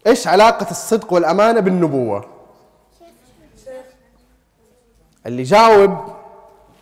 إيش 0.08 0.28
علاقة 0.28 0.72
الصدق 0.72 1.14
والأمانة 1.14 1.60
بالنبوة؟ 1.60 2.39
اللي 5.30 5.44
جاوب 5.44 5.98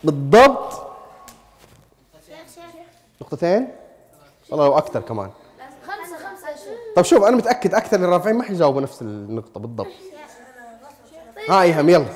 بالضبط. 0.04 0.88
نقطتين؟ 3.22 3.68
والله 4.50 4.66
لو 4.66 4.78
أكثر 4.78 5.02
كمان. 5.02 5.32
خمسة 5.88 6.56
شيخ 6.56 6.78
طيب 6.96 7.06
شوف 7.06 7.24
أنا 7.24 7.38
متأكد 7.38 7.74
أكثر 7.74 7.96
اللي 7.96 8.08
رافعين 8.08 8.36
ما 8.36 8.44
حيجاوبوا 8.44 8.82
نفس 8.82 9.02
النقطة 9.02 9.60
بالضبط. 9.60 9.88
ها 11.50 11.62
إيهام 11.62 11.90
يلا. 11.90 11.98
الناس 12.00 12.14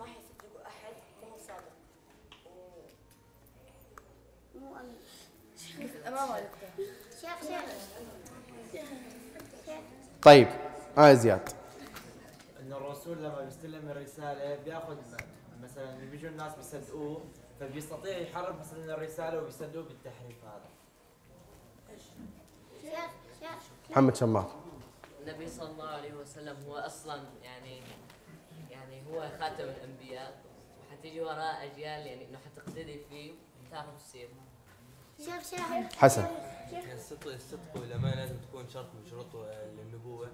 ما 0.00 0.06
حيصدقوا 0.06 0.66
احد 0.66 0.94
وهو 1.22 1.36
صادق 1.48 1.62
الامام 6.06 6.36
شيخ 7.20 7.30
شيخ 7.50 7.60
طيب 10.22 10.48
آه 10.98 11.12
زياد 11.12 11.48
ان 12.60 12.72
الرسول 13.06 13.24
لما 13.24 13.40
بيستلم 13.44 13.88
الرسالة 13.88 14.56
بياخذ 14.64 14.96
مثلا 15.62 15.98
بيجوا 16.10 16.30
الناس 16.30 16.54
بيصدقوه 16.54 17.24
فبيستطيع 17.60 18.18
يحرف 18.18 18.60
مثلا 18.60 18.94
الرسالة 18.94 19.42
وبيصدقوه 19.42 19.84
بالتحريف 19.84 20.36
هذا. 20.44 20.68
محمد 23.90 24.16
شماط 24.16 24.46
النبي 25.20 25.48
صلى 25.48 25.70
الله 25.70 25.88
عليه 25.88 26.14
وسلم 26.14 26.56
هو 26.68 26.76
أصلا 26.76 27.22
يعني 27.42 27.82
يعني 28.70 29.02
هو 29.10 29.30
خاتم 29.40 29.64
الأنبياء. 29.64 30.42
وحتيجي 30.80 31.20
وراه 31.20 31.64
أجيال 31.64 32.06
يعني 32.06 32.28
إنه 32.28 32.38
حتقتدي 32.38 33.00
فيه 33.10 33.32
وتاخذ 33.66 33.98
سيره 33.98 34.28
شيخ 35.24 35.42
شيخ. 35.50 35.96
حسن. 35.96 36.26
يعني 36.72 36.94
الصدق 36.94 37.32
الصدق 37.32 37.76
والامانه 37.76 38.14
لازم 38.14 38.36
تكون 38.48 38.68
شرط 38.68 38.86
من 38.94 39.06
شروط 39.10 39.34
النبوه 39.34 40.28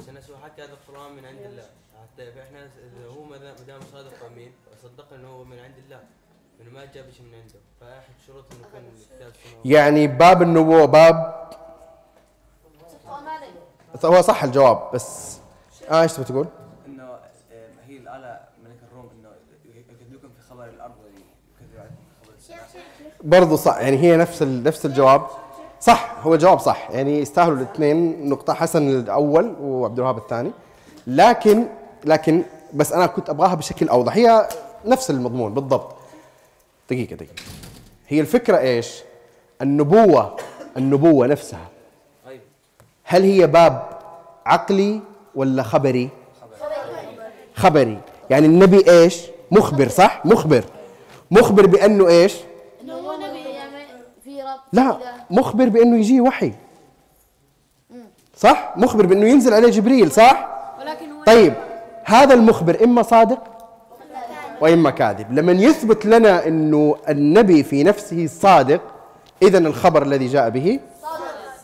عشان 0.00 0.16
أسوي 0.16 0.36
حتى 0.44 0.62
هذا 0.62 0.72
القرآن 0.72 1.12
من 1.12 1.24
عند 1.24 1.38
الله 1.40 1.66
حتى 2.02 2.42
إحنا 2.42 2.60
إذا 2.60 3.06
هو 3.16 3.24
ما 3.24 3.36
دام 3.66 3.80
صادق 3.92 4.12
وأمين 4.24 4.52
صدقنا 4.82 5.18
إنه 5.20 5.28
هو 5.28 5.44
من 5.44 5.58
عند 5.58 5.74
الله 5.84 6.00
إنه 6.60 6.70
ما 6.70 6.84
جاب 6.84 7.10
شيء 7.10 7.26
من 7.26 7.34
عنده 7.34 7.60
فأحد 7.80 8.14
شروط 8.26 8.44
إنه 8.52 8.66
يكون 8.68 8.90
الكتاب 8.96 9.32
يعني 9.64 10.06
باب 10.06 10.42
النبوة 10.42 10.84
باب 10.84 11.46
هو 14.04 14.20
صح 14.20 14.44
الجواب 14.44 14.90
بس 14.94 15.38
آه 15.90 16.02
إيش 16.02 16.12
تبي 16.12 16.24
تقول؟ 16.24 16.46
إنه 16.86 17.02
آه، 17.02 17.20
هي 17.86 17.96
الآلة 17.96 18.40
ملك 18.64 18.78
الروم 18.92 19.10
إنه 19.18 19.28
يكذبكم 19.74 20.28
في 20.28 20.48
خبر 20.50 20.64
الأرض 20.64 20.94
برضو 23.24 23.56
صح 23.56 23.76
يعني 23.78 23.98
هي 23.98 24.16
نفس. 24.16 24.42
نفس 24.42 24.86
الجواب 24.86 25.26
صح 25.80 26.16
هو 26.22 26.34
الجواب 26.34 26.58
صح 26.58 26.90
يعني 26.90 27.18
يستاهلوا 27.18 27.56
الاثنين 27.56 28.28
نقطة 28.28 28.54
حسن 28.54 28.88
الأول 28.88 29.54
وعبد 29.60 29.98
الوهاب 29.98 30.18
الثاني 30.18 30.50
لكن 31.06 31.66
لكن 32.04 32.42
بس 32.74 32.92
أنا 32.92 33.06
كنت 33.06 33.30
أبغاها 33.30 33.54
بشكل 33.54 33.88
أوضح 33.88 34.16
هي 34.16 34.48
نفس 34.84 35.10
المضمون 35.10 35.54
بالضبط 35.54 35.96
دقيقة 36.90 37.16
دقيقة 37.16 37.32
هي 38.08 38.20
الفكرة 38.20 38.58
إيش؟ 38.58 39.02
النبوة 39.62 40.36
النبوة 40.76 41.26
نفسها 41.26 41.68
هل 43.04 43.22
هي 43.22 43.46
باب 43.46 43.88
عقلي 44.46 45.00
ولا 45.34 45.62
خبري؟ 45.62 46.08
خبري 47.54 47.98
يعني 48.30 48.46
النبي 48.46 48.90
إيش؟ 48.90 49.22
مخبر 49.50 49.88
صح؟ 49.88 50.26
مخبر 50.26 50.64
مخبر 51.30 51.66
بأنه 51.66 52.08
إيش؟ 52.08 52.34
لا. 54.72 54.96
مخبر 55.30 55.68
بأنه 55.68 55.96
يجي 55.96 56.20
وحي 56.20 56.52
صح؟ 58.36 58.72
مخبر 58.76 59.06
بأنه 59.06 59.26
ينزل 59.26 59.54
عليه 59.54 59.70
جبريل 59.70 60.12
صح؟ 60.12 60.48
ولكن 60.80 61.12
هو 61.12 61.24
طيب 61.24 61.54
هذا 62.04 62.34
المخبر 62.34 62.84
إما 62.84 63.02
صادق 63.02 63.42
وإما 64.60 64.90
كاذب 64.90 65.32
لما 65.32 65.52
يثبت 65.52 66.06
لنا 66.06 66.46
أنه 66.46 66.96
النبي 67.08 67.62
في 67.62 67.82
نفسه 67.84 68.26
صادق 68.26 68.80
اذا 69.42 69.58
الخبر 69.58 70.02
الذي 70.02 70.26
جاء 70.26 70.48
به 70.50 70.80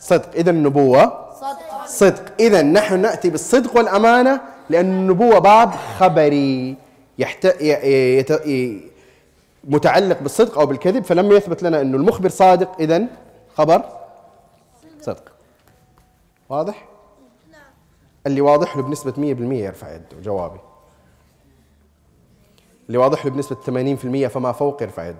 صدق 0.00 0.28
اذا 0.34 0.50
النبوة 0.50 1.22
صدق 1.86 2.22
إذا 2.40 2.62
نحن 2.62 3.00
نأتي 3.00 3.30
بالصدق 3.30 3.76
والأمانة 3.76 4.40
لأن 4.70 4.86
النبوة 4.86 5.38
باب 5.38 5.70
خبري 5.98 6.76
يحت... 7.18 7.44
ي... 7.44 7.72
ي... 8.46 8.80
متعلق 9.64 10.20
بالصدق 10.20 10.58
أو 10.58 10.66
بالكذب 10.66 11.04
فلما 11.04 11.34
يثبت 11.34 11.62
لنا 11.62 11.80
أنه 11.80 11.96
المخبر 11.96 12.28
صادق. 12.28 12.80
إذا 12.80 13.06
خبر 13.56 13.84
صدق. 15.00 15.32
واضح؟ 16.48 16.88
اللي 18.26 18.40
واضح 18.40 18.76
له 18.76 18.82
بنسبة 18.82 19.12
100% 19.12 19.20
يرفع 19.64 19.94
يده 19.94 20.20
جوابي. 20.22 20.60
اللي 22.86 22.98
واضح 22.98 23.24
له 23.26 23.30
بنسبة 23.30 23.56
80% 23.56 24.28
فما 24.28 24.52
فوق 24.52 24.82
يرفع 24.82 25.08
يده. 25.08 25.18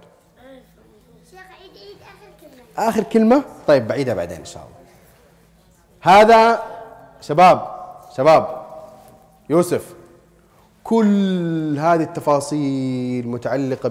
شيخ 1.31 1.41
عيد 1.41 1.71
عيد 1.77 1.97
آخر 2.03 2.31
كلمة. 2.41 2.89
آخر 2.89 3.03
كلمة؟ 3.03 3.45
طيب 3.67 3.89
بعيدها 3.89 4.15
بعدين 4.15 4.39
إن 4.39 4.45
شاء 4.45 4.63
الله. 4.63 4.77
هذا 6.01 6.63
شباب 7.21 7.73
شباب 8.17 8.67
يوسف 9.51 9.95
كل 10.85 11.79
هذه 11.79 12.03
التفاصيل 12.03 13.29
متعلقة 13.29 13.89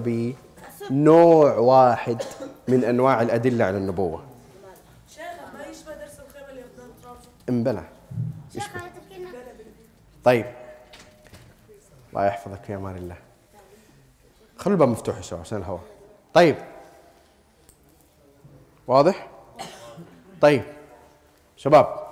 بنوع 0.91 1.57
واحد 1.57 2.23
من 2.67 2.83
أنواع 2.83 3.21
الأدلة 3.21 3.65
على 3.65 3.77
النبوة. 3.77 4.23
شيخ 5.09 5.23
ما 5.53 5.65
يشبه 5.65 5.95
درس 5.95 6.19
الخيمه 6.19 6.49
اللي 6.49 6.63
كلمه 9.09 9.33
طيب. 10.23 10.45
الله 12.09 12.25
يحفظك 12.25 12.63
في 12.63 12.75
أمان 12.75 12.95
الله. 12.95 13.15
خلوا 14.57 14.75
الباب 14.75 14.89
مفتوح 14.89 15.17
يا 15.17 15.21
شباب 15.21 15.41
عشان 15.41 15.57
الهواء. 15.57 15.81
طيب. 16.33 16.55
واضح؟ 18.87 19.27
طيب. 20.41 20.63
شباب. 21.57 22.07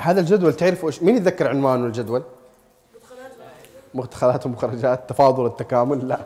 هذا 0.00 0.20
الجدول 0.20 0.54
تعرفوا 0.54 0.88
إيش؟ 0.88 1.02
مين 1.02 1.16
يتذكر 1.16 1.48
عنوانه 1.48 1.86
الجدول؟ 1.86 2.24
مدخلات 3.98 4.46
ومخرجات 4.46 5.08
تفاضل 5.10 5.46
التكامل 5.46 6.08
لا. 6.08 6.20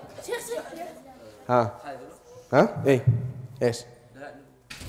ها. 1.49 1.71
ها؟ 2.53 2.83
إيه. 2.87 3.07
إيش؟ 3.63 3.81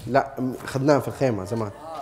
لا 0.08 0.34
م- 0.40 0.54
خدناه 0.66 1.00
في 1.00 1.08
الخيمة 1.08 1.44
زمان. 1.44 1.72
لا 1.72 1.94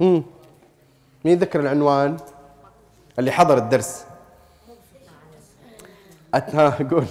مم. 0.00 0.22
مين 1.24 1.34
يتذكر 1.34 1.60
العنوان؟ 1.60 2.16
اللي 3.18 3.30
حضر 3.30 3.58
الدرس. 3.58 4.04
ها 6.34 6.70
قول. 6.90 7.06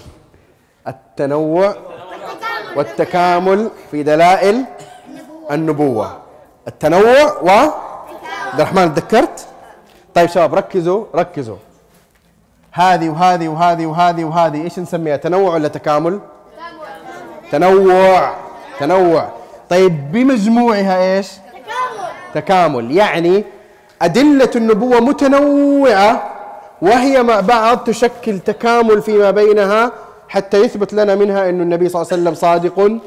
التنوع. 0.88 1.95
والتكامل 2.76 3.70
في 3.92 4.04
دلائل 4.04 4.66
النبوة. 5.52 6.18
التنوع 6.68 7.42
و 7.42 7.50
عبد 7.50 8.62
الرحمن 8.62 8.94
تذكرت؟ 8.94 9.48
طيب 10.16 10.30
شباب 10.30 10.56
ركزوا 10.56 11.06
ركزوا. 11.16 11.56
هذه 12.72 13.10
وهذه 13.10 13.48
وهذه 13.48 13.86
وهذه 13.86 14.24
وهذه 14.24 14.64
إيش 14.64 14.80
نسميها؟ 14.80 15.16
تنوع 15.16 15.54
ولا 15.54 15.68
تكامل؟ 15.68 16.20
تنوع. 17.52 18.34
تنوع. 18.80 19.30
طيب 19.70 20.12
بمجموعها 20.12 21.16
إيش؟ 21.18 21.32
تكامل. 22.34 22.92
يعني 22.92 23.44
أدلة 24.02 24.50
النبوة 24.56 25.00
متنوعة 25.00 26.32
وهي 26.82 27.24
مع 27.24 27.40
بعض 27.40 27.78
تشكل 27.78 28.40
تكامل 28.40 29.02
فيما 29.02 29.32
بينها 29.32 29.92
حتى 30.36 30.58
يثبت 30.62 30.94
لنا 30.94 31.16
منها 31.16 31.50
أن 31.50 31.62
النبي 31.62 31.90
صلى 31.90 32.02
الله 32.02 32.12
عليه 32.12 32.22
وسلم 32.22 32.34
صادق. 32.34 32.80
آمين. 32.80 33.00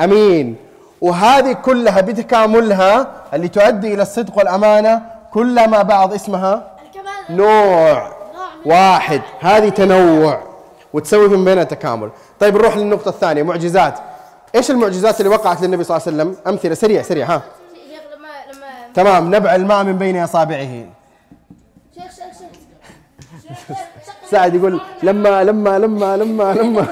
أمين. 0.00 0.56
وهذه 1.00 1.52
كلها 1.52 2.00
بتكاملها 2.00 3.12
اللي 3.34 3.48
تؤدي 3.48 3.94
إلى 3.94 4.02
الصدق 4.02 4.38
والأمانة 4.38 5.02
كلها 5.32 5.66
مع 5.66 5.82
بعض 5.82 6.14
اسمها 6.14 6.70
الكمال. 6.86 7.36
نوع 7.36 8.12
واحد. 8.66 9.22
هذه 9.40 9.68
تنوع 9.68 10.42
وتسوي 10.92 11.28
من 11.28 11.44
بينها 11.44 11.64
تكامل. 11.64 12.10
طيب 12.40 12.54
نروح 12.54 12.76
للنقطة 12.76 13.08
الثانية 13.08 13.42
معجزات. 13.42 13.98
إيش 14.54 14.70
المعجزات 14.70 15.20
اللي 15.20 15.30
وقعت 15.30 15.62
للنبي 15.62 15.84
صلى 15.84 15.96
الله 15.96 16.06
عليه 16.06 16.16
وسلم؟ 16.16 16.36
أمثلة 16.46 16.74
سريع 16.74 17.02
سريع 17.02 17.26
ها. 17.26 17.42
شيخ 17.74 18.00
لما 18.16 18.28
لما 18.52 18.66
تمام 18.94 19.34
نبع 19.34 19.54
الماء 19.54 19.84
من 19.84 19.98
بين 19.98 20.22
أصابعه. 20.22 20.84
شيخ. 21.94 22.04
شيخ 22.04 23.68
شيخ. 23.68 23.76
سعد 24.30 24.54
يقول 24.54 24.80
لما 25.02 25.44
لما 25.44 25.78
لما 25.78 26.16
لما 26.16 26.54
لما. 26.54 26.86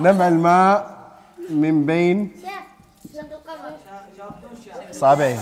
نبع 0.00 0.28
الماء 0.28 0.92
من 1.50 1.86
بين 1.86 2.32
اصابعه 4.90 5.38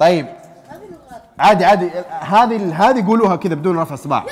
طيب. 0.00 0.26
عادي 1.38 1.64
عادي. 1.64 1.90
هذه 2.20 2.74
هذه 2.90 3.06
قولوها 3.06 3.36
كذا 3.36 3.54
بدون 3.54 3.78
رفع 3.78 3.96
صباع. 3.96 4.24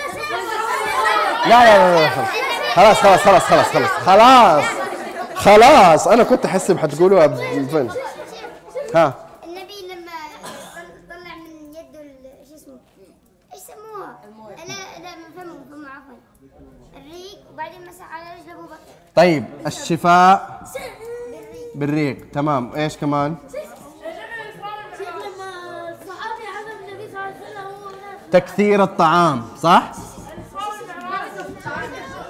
لا 1.47 1.49
لا 1.49 1.79
لا, 1.79 2.01
لا 2.01 2.09
خلاص. 2.75 2.97
خلاص 3.01 3.21
خلاص 3.21 3.43
خلاص 3.43 3.65
خلاص 3.73 3.89
خلاص. 3.91 4.65
خلاص. 5.35 6.09
أنا 6.09 6.23
كنت 6.25 6.45
احسب 6.45 6.79
حتقولوها 6.79 7.27
بالفن 7.27 7.89
ها 8.95 9.15
النبي 9.45 9.89
لما 9.93 10.13
طل- 10.75 11.09
طلع 11.11 11.35
من 11.37 11.71
يده 11.71 12.01
ال- 12.01 12.49
شو 12.49 12.55
اسمه 12.55 12.75
إيش 13.55 13.63
سموها؟ 13.63 14.19
لا 14.69 15.03
لا 15.03 15.11
من 15.17 15.33
فمه 15.37 15.53
من 15.55 15.65
فمه 15.71 15.89
عفوا 15.89 16.15
الريق 16.97 17.39
وبعدين 17.53 17.87
مسح 17.89 18.13
على 18.15 18.41
رجل 18.41 18.51
ابو 18.53 18.63
بكر 18.63 19.02
طيب 19.17 19.45
الشفاء 19.67 20.63
بالريق. 21.75 22.31
تمام. 22.33 22.71
إيش 22.77 22.97
كمان؟ 22.97 23.37
تكثير 28.33 28.83
الطعام 28.83 29.45
صح؟ 29.61 29.93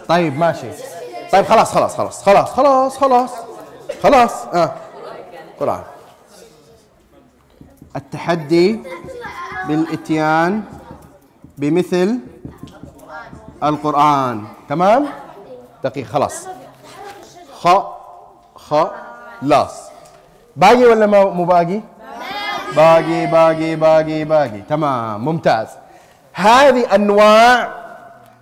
طيب 0.09 0.39
ماشي. 0.39 0.71
طيب 1.33 1.45
خلاص 1.45 1.73
خلاص 1.75 1.97
خلاص 1.97 2.23
خلاص 2.23 2.51
خلاص 2.51 2.99
خلاص 2.99 3.31
خلاص. 4.03 4.47
آه. 4.47 4.75
قرآن 5.61 5.83
التحدي 7.97 8.81
بالإتيان 9.69 10.63
بمثل 11.59 12.19
القرآن 13.63 14.45
تمام؟ 14.69 15.07
دقيقة 15.85 16.09
خلاص. 16.09 16.47
خ 17.63 17.69
خ 18.57 18.75
لاص 19.43 19.75
باقي 20.57 20.85
ولا 20.85 21.07
ما- 21.07 21.25
مو 21.25 21.45
باقي؟ 21.45 21.81
باقي 22.77 23.27
باقي 23.27 23.77
باقي 23.77 24.25
باقي. 24.25 24.61
تمام 24.69 25.25
ممتاز. 25.25 25.67
هذه 26.33 26.95
أنواع 26.95 27.69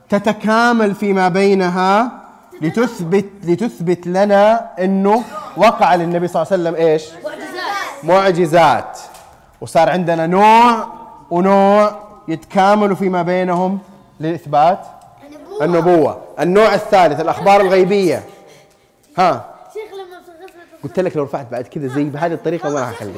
تتكامل 0.08 0.94
فيما 0.94 1.28
بينها 1.28 2.10
لتثبت 2.62 3.24
لتثبت 3.44 4.06
لنا 4.06 4.70
إنه 4.78 5.22
وقع 5.56 5.94
للنبي 5.94 6.28
صلى 6.28 6.42
الله 6.42 6.52
عليه 6.52 6.62
وسلم 6.62 6.74
إيش؟ 6.88 7.04
معجزات. 8.02 8.98
وصار 9.60 9.90
عندنا 9.90 10.26
نوع 10.26 10.86
ونوع 11.30 11.92
يتكاملوا 12.28 12.96
فيما 12.96 13.22
بينهم 13.22 13.78
لإثبات 14.20 14.80
النبوة. 15.62 16.18
النوع 16.40 16.74
الثالث 16.74 17.20
الأخبار 17.20 17.60
الغيبية. 17.60 18.22
ها. 19.18 19.54
شيخ 19.74 19.94
لما 19.94 20.20
قلت 20.84 21.00
لك 21.00 21.16
لو 21.16 21.22
رفعت 21.24 21.46
بعد 21.50 21.66
كذا 21.66 21.86
زي 21.86 22.04
بهذه 22.04 22.32
الطريقة 22.32 22.70
ما 22.70 22.80
يا 22.80 22.92
شيخ 22.98 23.08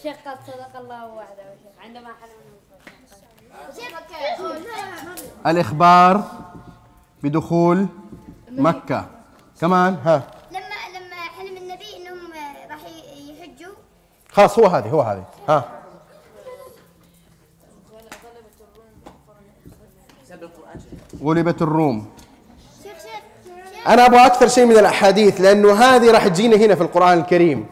شيخ 0.02 0.16
قد 0.26 0.36
صدق 0.46 0.76
الله 0.80 1.06
وعده 1.06 1.44
عندما 1.84 2.08
حلم 2.20 2.30
الإخبار 5.46 6.22
بدخول 7.22 7.86
مكة. 8.50 9.06
كمان 9.60 9.94
ها. 10.04 10.22
لما 10.50 10.60
لما 10.98 11.16
حلم 11.38 11.56
النبي 11.56 11.96
إنهم 11.96 12.32
راح 12.70 12.80
يحجوا. 13.28 13.74
خلاص 14.32 14.58
هو 14.58 14.66
هذه 14.66 14.88
هو 14.88 15.00
هذه 15.02 15.24
ها. 15.48 15.77
غلبت 21.22 21.62
الروم. 21.62 22.06
أنا 23.86 24.06
أبغى 24.06 24.26
أكثر 24.26 24.48
شيء 24.48 24.64
من 24.64 24.76
الأحاديث 24.76 25.40
لأنه 25.40 25.72
هذه 25.72 26.10
راح 26.10 26.28
تجينا 26.28 26.56
هنا 26.56 26.74
في 26.74 26.80
القرآن 26.80 27.18
الكريم. 27.18 27.66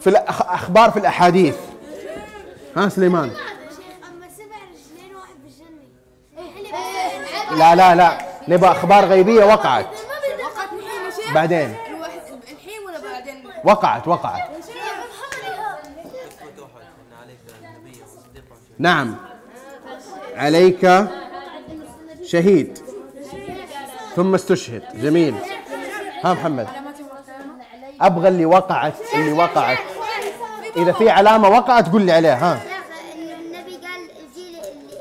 في 0.00 0.06
الأخبار 0.06 0.90
في 0.90 0.98
الأحاديث. 0.98 1.56
ها 2.76 2.88
سليمان؟ 2.88 3.30
لا 7.58 7.74
لا 7.74 7.94
لا. 7.94 8.18
نبغى 8.48 8.70
أخبار 8.70 9.04
غيبية 9.04 9.44
وقعت. 9.44 9.86
بعدين 11.34 11.74
الواحد 11.86 12.18
الحين 12.52 12.80
ولا 12.86 13.12
بعدين؟ 13.12 13.44
وقعت 13.64 14.08
وقعت. 14.08 14.42
نعم. 18.78 19.16
عليك 20.36 20.84
شهيد. 22.32 22.78
ثم 24.16 24.34
استشهد. 24.34 24.82
جميل. 24.94 25.34
ها 26.24 26.32
محمد. 26.34 26.68
أبغى 28.00 28.28
اللي 28.28 28.46
وقعت 28.46 28.94
اللي 29.14 29.32
وقعت. 29.32 29.78
إذا 30.76 30.92
في 30.92 31.10
علامة 31.10 31.48
وقعت 31.48 31.88
قول 31.92 32.02
لي 32.02 32.12
عليها 32.12 32.34
ها. 32.34 32.60
النبي 33.14 33.76
قال 33.76 34.00
الجيل 34.20 34.56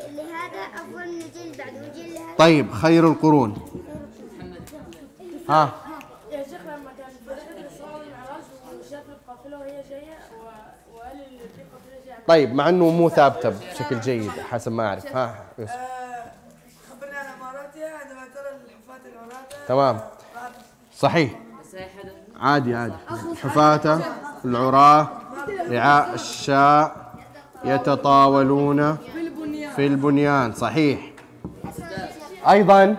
اللي, 0.09 0.21
هذا 0.21 0.61
أفضل 0.75 1.07
من 1.07 1.21
الجيل 1.21 1.41
اللي 1.41 1.61
بعده 1.61 1.75
والجيل 1.75 2.07
اللي 2.07 2.19
هذا 2.19 2.35
طيب 2.37 2.71
خير 2.73 3.07
القرون. 3.07 3.57
ها. 5.49 5.69
يا 6.31 6.43
شيخ 6.43 6.61
لما 6.61 6.91
كان 6.97 7.11
رحلة 7.29 7.59
الإسراء 7.59 7.93
والمعراج 7.93 8.43
وشاف 8.79 9.03
القافلة 9.09 9.59
وهي 9.59 9.83
جاية 9.89 10.17
وقال 10.95 11.11
اللي 11.11 11.39
في 11.39 11.61
قافلة 11.73 12.05
جاية 12.05 12.23
طيب 12.27 12.53
مع 12.55 12.69
إنه 12.69 12.89
مو 12.89 13.09
ثابتة 13.09 13.49
بشكل 13.49 13.99
جيد 13.99 14.31
حسب 14.51 14.71
ما 14.71 14.87
أعرف. 14.87 15.15
ها 15.15 15.35
يوسف 15.59 15.73
آه، 15.73 16.31
خبرني 16.91 17.15
عن 17.17 17.25
اماراتها 17.39 17.89
عندما 17.97 18.25
ترى 18.35 18.49
الحفاة 18.49 19.09
العراة 19.11 19.45
تمام. 19.71 19.99
صحيح. 20.97 21.31
عادي 22.39 22.75
عادي. 22.75 22.93
حفاة 23.43 23.99
العراة 24.45 25.07
رعاء 25.69 26.13
الشاء 26.13 26.95
يتطاولون 27.63 28.97
في 29.75 29.87
البنيان. 29.87 30.53
صحيح. 30.53 31.11
أيضا. 32.49 32.95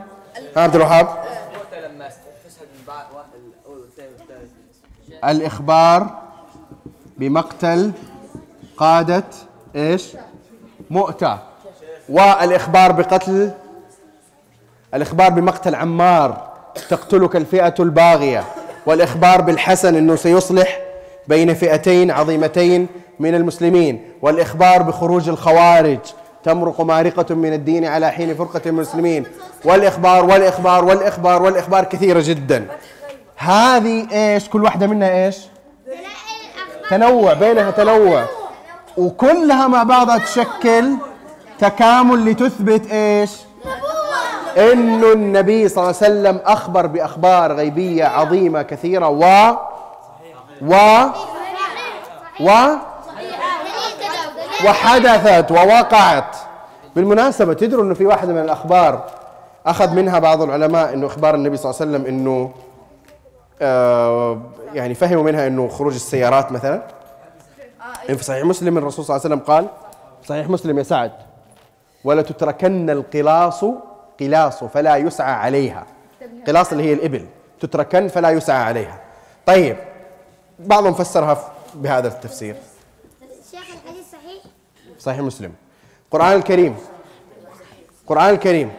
عبد 0.56 0.74
الوهاب. 0.76 1.08
الإخبار 5.24 6.22
بمقتل 7.16 7.92
قادة 8.76 9.24
إيش؟ 9.76 10.16
مؤتة. 10.90 11.38
والإخبار 12.08 12.92
بقتل 12.92 13.50
الإخبار 14.94 15.30
بمقتل 15.30 15.74
عمار. 15.74 16.51
تقتلك 16.88 17.36
الفئة 17.36 17.74
الباغية. 17.80 18.44
والإخبار 18.86 19.40
بالحسن 19.40 19.96
أنه 19.96 20.16
سيصلح 20.16 20.78
بين 21.28 21.54
فئتين 21.54 22.10
عظيمتين 22.10 22.86
من 23.20 23.34
المسلمين. 23.34 24.12
والإخبار 24.22 24.82
بخروج 24.82 25.28
الخوارج. 25.28 25.98
تمرق 26.44 26.80
مارقة 26.80 27.34
من 27.34 27.52
الدين 27.52 27.84
على 27.84 28.10
حين 28.10 28.34
فرقة 28.34 28.60
المسلمين. 28.66 29.24
والإخبار 29.64 30.24
والإخبار 30.24 30.84
والإخبار 30.84 31.42
والإخبار 31.42 31.84
كثيرة 31.84 32.22
جدا. 32.24 32.66
هذه 33.36 34.06
إيش؟ 34.12 34.48
كل 34.48 34.64
واحدة 34.64 34.86
منها 34.86 35.26
إيش؟ 35.26 35.38
تنوع 36.90 37.32
بينها 37.32 37.70
تنوع. 37.70 38.24
وكلها 38.96 39.68
مع 39.68 39.82
بعضها 39.82 40.18
تشكل 40.18 40.92
تكامل 41.58 42.30
لتثبت 42.30 42.90
إيش؟ 42.92 43.30
انه 44.58 45.12
النبي 45.12 45.68
صلى 45.68 45.76
الله 45.84 45.96
عليه 46.02 46.12
وسلم 46.12 46.40
أخبر 46.44 46.86
بأخبار 46.86 47.52
غيبية 47.52 48.04
عظيمة 48.04 48.62
كثيرة 48.62 49.08
و 49.08 49.54
و 50.62 50.74
و 52.40 52.50
وحدثت 54.66 55.50
ووقعت. 55.50 56.36
بالمناسبة 56.96 57.54
تدروا 57.54 57.84
إنه 57.84 57.94
في 57.94 58.06
واحدة 58.06 58.32
من 58.32 58.38
الأخبار 58.40 59.04
أخذ 59.66 59.90
منها 59.94 60.18
بعض 60.18 60.42
العلماء 60.42 60.94
إنه 60.94 61.06
أخبار 61.06 61.34
النبي 61.34 61.56
صلى 61.56 61.70
الله 61.70 61.80
عليه 61.82 61.90
وسلم 61.90 62.06
إنه 62.06 62.52
آه 63.62 64.38
يعني 64.74 64.94
فهموا 64.94 65.22
منها 65.22 65.46
إنه 65.46 65.68
خروج 65.68 65.94
السيارات 65.94 66.52
مثلا. 66.52 66.82
في 68.06 68.24
صحيح 68.24 68.44
مسلم 68.44 68.78
الرسول 68.78 69.04
صلى 69.04 69.16
الله 69.16 69.26
عليه 69.26 69.34
وسلم 69.36 69.46
قال 69.54 69.66
صحيح 70.28 70.48
مسلم 70.48 70.78
يا 70.78 70.82
سعد 70.82 71.12
ولا 72.04 72.22
تتركن 72.22 72.90
القلاص 72.90 73.64
قلاص 74.20 74.64
فلا 74.64 74.96
يسعى 74.96 75.32
عليها. 75.32 75.86
قلاص 76.46 76.72
اللي 76.72 76.84
هي 76.84 76.92
الإبل. 76.92 77.26
تتركن 77.60 78.08
فلا 78.08 78.30
يسعى 78.30 78.62
عليها. 78.62 79.00
طيب 79.46 79.76
بعضهم 80.58 80.94
فسرها 80.94 81.52
بهذا 81.74 82.08
التفسير. 82.08 82.56
شيخ 83.50 83.60
الحديث 83.60 84.10
صحيح؟ 84.12 84.42
صحيح 84.98 85.20
مسلم. 85.20 85.52
القرآن 86.04 86.36
الكريم. 86.36 86.76
القرآن 88.02 88.30
الكريم. 88.34 88.72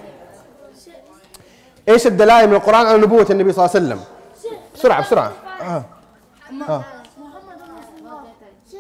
إيش 1.90 2.08
الدلائل 2.08 2.48
من 2.48 2.56
القرآن 2.56 2.86
على 2.86 2.98
نبوة 2.98 3.28
النبي 3.30 3.54
صلى 3.54 3.66
الله 3.66 3.76
عليه 3.76 3.86
وسلم؟ 3.86 4.04
بسرعة 4.76 5.02
بسرعة. 5.02 5.32
آه. 5.62 5.84
آه. 6.70 6.84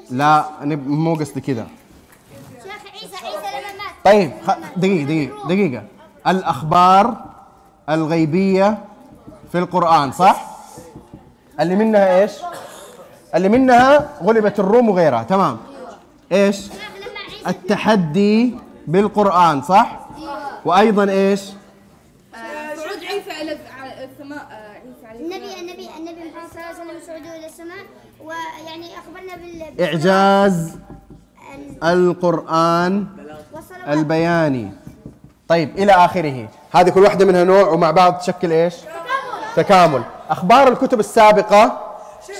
لا 0.09 0.45
أنا 0.61 0.75
مو 0.75 1.15
قصدي 1.15 1.41
كذا. 1.41 1.67
شيخ 2.63 2.93
عيسى 2.93 3.15
عيسى 3.25 3.37
لما 3.37 3.83
مات. 3.83 4.05
طيب 4.05 4.31
دقيقة 4.75 5.05
دقيقة 5.05 5.47
دقيقة. 5.47 5.83
الأخبار 6.27 7.17
الغيبية 7.89 8.77
في 9.51 9.57
القرآن 9.57 10.11
صح؟ 10.11 10.45
اللي 11.59 11.75
منها 11.75 12.21
إيش؟ 12.21 12.31
اللي 13.35 13.49
منها 13.49 14.09
غلبت 14.23 14.59
الروم 14.59 14.89
وغيرها 14.89 15.23
تمام 15.23 15.57
إيش؟ 16.31 16.69
التحدي 17.47 18.55
بالقرآن 18.87 19.61
صح؟ 19.61 19.99
وأيضا 20.65 21.11
إيش؟ 21.11 21.41
صعود 22.75 23.03
عيسى 23.03 23.31
على 23.31 23.51
السماء 24.03 24.47
عيسى 24.85 25.05
عليه 25.07 25.19
النبي 25.19 25.59
النبي 25.59 25.89
النبي 25.97 26.29
محمد 26.29 26.49
صلى 26.51 26.61
الله 26.61 26.65
عليه 26.65 26.99
وسلم 26.99 27.07
صعوده 27.07 27.35
إلى 27.35 27.45
السماء 27.45 27.85
ويعني 28.23 28.89
أخبرنا 28.97 29.35
بال 29.35 29.81
إعجاز 29.81 30.77
القرآن 31.83 33.07
والصلوات 33.53 33.87
البياني 33.87 34.71
طيب 35.53 35.77
إلى 35.77 35.91
آخره. 35.91 36.47
هذه 36.71 36.89
كل 36.89 37.03
واحدة 37.03 37.25
منها 37.25 37.43
نوع 37.43 37.67
ومع 37.67 37.91
بعض 37.91 38.17
تشكل 38.17 38.51
إيش؟ 38.51 38.75
تكامل. 39.55 40.01
أخبار 40.29 40.67
الكتب 40.67 40.99
السابقة؟ 40.99 41.93